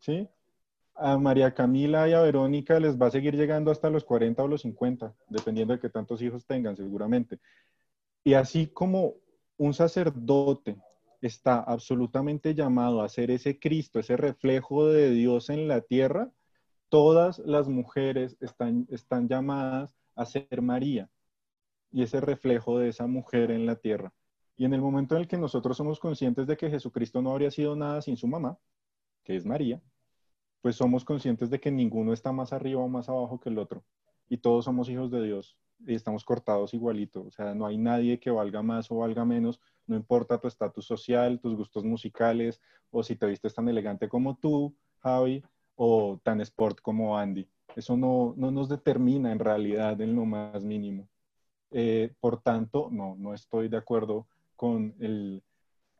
[0.00, 0.28] ¿Sí?
[0.94, 4.48] A María Camila y a Verónica les va a seguir llegando hasta los 40 o
[4.48, 7.38] los 50, dependiendo de qué tantos hijos tengan, seguramente.
[8.22, 9.14] Y así como
[9.56, 10.76] un sacerdote
[11.22, 16.30] está absolutamente llamado a ser ese Cristo, ese reflejo de Dios en la tierra,
[16.88, 21.10] todas las mujeres están, están llamadas a ser María
[21.90, 24.12] y ese reflejo de esa mujer en la tierra.
[24.56, 27.50] Y en el momento en el que nosotros somos conscientes de que Jesucristo no habría
[27.50, 28.58] sido nada sin su mamá,
[29.22, 29.82] que es María,
[30.62, 33.84] pues somos conscientes de que ninguno está más arriba o más abajo que el otro.
[34.28, 37.24] Y todos somos hijos de Dios y estamos cortados igualito.
[37.24, 40.86] O sea, no hay nadie que valga más o valga menos, no importa tu estatus
[40.86, 42.60] social, tus gustos musicales
[42.90, 45.44] o si te vistes tan elegante como tú, Javi,
[45.76, 47.48] o tan sport como Andy.
[47.76, 51.08] Eso no, no nos determina en realidad en lo más mínimo.
[51.70, 55.42] Eh, por tanto, no, no estoy de acuerdo con el,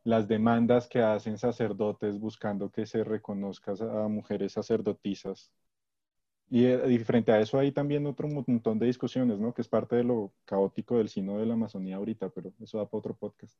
[0.03, 5.51] las demandas que hacen sacerdotes buscando que se reconozca a mujeres sacerdotisas.
[6.49, 9.53] Y, eh, y, frente a eso hay también otro montón de discusiones, ¿no?
[9.53, 12.85] Que es parte de lo caótico del sino de la Amazonía ahorita, pero eso da
[12.85, 13.55] para otro podcast.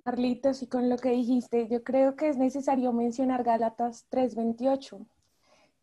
[0.00, 5.06] Carlitos, y con lo que dijiste, yo creo que es necesario mencionar Gálatas 3:28,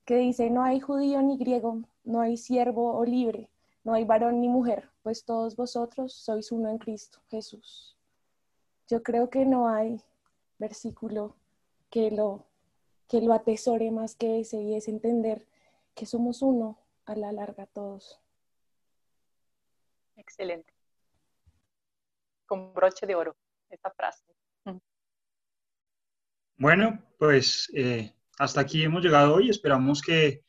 [0.03, 3.49] que dice, no hay judío ni griego, no hay siervo o libre,
[3.83, 7.95] no hay varón ni mujer, pues todos vosotros sois uno en Cristo Jesús.
[8.87, 10.01] Yo creo que no hay
[10.57, 11.35] versículo
[11.91, 12.45] que lo,
[13.07, 15.45] que lo atesore más que ese y es entender
[15.93, 18.19] que somos uno a la larga todos.
[20.15, 20.73] Excelente.
[22.47, 23.35] Con broche de oro
[23.69, 24.23] esta frase.
[26.57, 29.49] Bueno, pues eh, hasta aquí hemos llegado hoy.
[29.49, 30.43] Esperamos que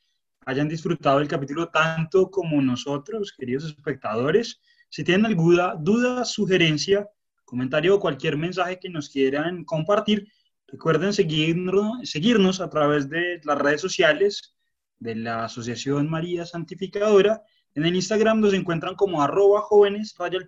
[0.44, 4.60] hayan disfrutado el capítulo tanto como nosotros, queridos espectadores.
[4.88, 7.08] Si tienen alguna duda, sugerencia,
[7.44, 10.26] comentario o cualquier mensaje que nos quieran compartir,
[10.66, 14.56] recuerden seguirnos, a través de las redes sociales
[14.98, 17.42] de la Asociación María Santificadora.
[17.74, 20.40] En el Instagram nos encuentran como arroba jóvenes raya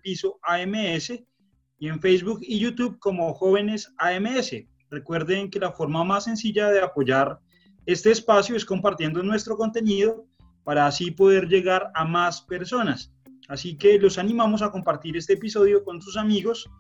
[0.43, 1.13] AMS
[1.83, 4.55] y en Facebook y YouTube como Jóvenes AMS.
[4.89, 7.41] Recuerden que la forma más sencilla de apoyar
[7.87, 10.25] este espacio es compartiendo nuestro contenido
[10.63, 13.13] para así poder llegar a más personas.
[13.49, 16.71] Así que los animamos a compartir este episodio con sus amigos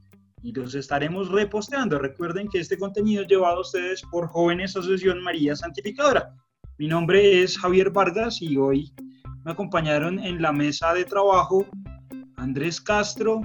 [0.40, 1.98] y los estaremos reposteando.
[1.98, 6.32] Recuerden que este contenido es llevado a ustedes por Jóvenes Asociación María Santificadora.
[6.78, 8.94] Mi nombre es Javier Vargas y hoy
[9.44, 11.66] me acompañaron en la mesa de trabajo
[12.36, 13.40] Andrés Castro,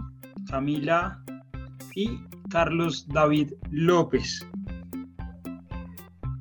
[0.48, 1.24] Camila
[1.98, 2.22] y
[2.52, 4.46] Carlos David López.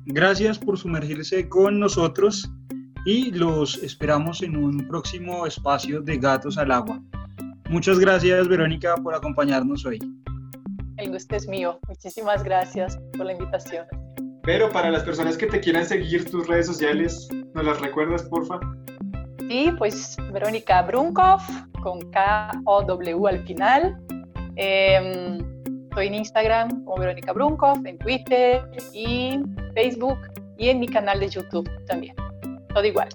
[0.05, 2.47] Gracias por sumergirse con nosotros
[3.05, 7.01] y los esperamos en un próximo espacio de Gatos al Agua.
[7.71, 9.97] Muchas gracias, Verónica, por acompañarnos hoy.
[10.97, 11.79] El gusto es mío.
[11.87, 13.87] Muchísimas gracias por la invitación.
[14.43, 18.59] Pero para las personas que te quieran seguir tus redes sociales, ¿nos las recuerdas, porfa?
[19.49, 21.41] Sí, pues Verónica Brunkov,
[21.81, 23.97] con K-O-W al final.
[24.57, 25.37] Em,
[25.83, 29.39] estoy en Instagram como Verónica Brunkov, en Twitter y
[29.73, 30.17] Facebook
[30.57, 32.15] y en mi canal de YouTube también.
[32.73, 33.09] Todo igual.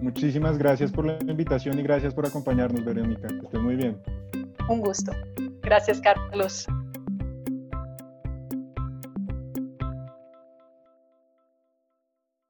[0.00, 3.28] Muchísimas gracias por la invitación y gracias por acompañarnos, Verónica.
[3.28, 4.00] Que estés muy bien.
[4.68, 5.12] Un gusto.
[5.62, 6.66] Gracias, Carlos.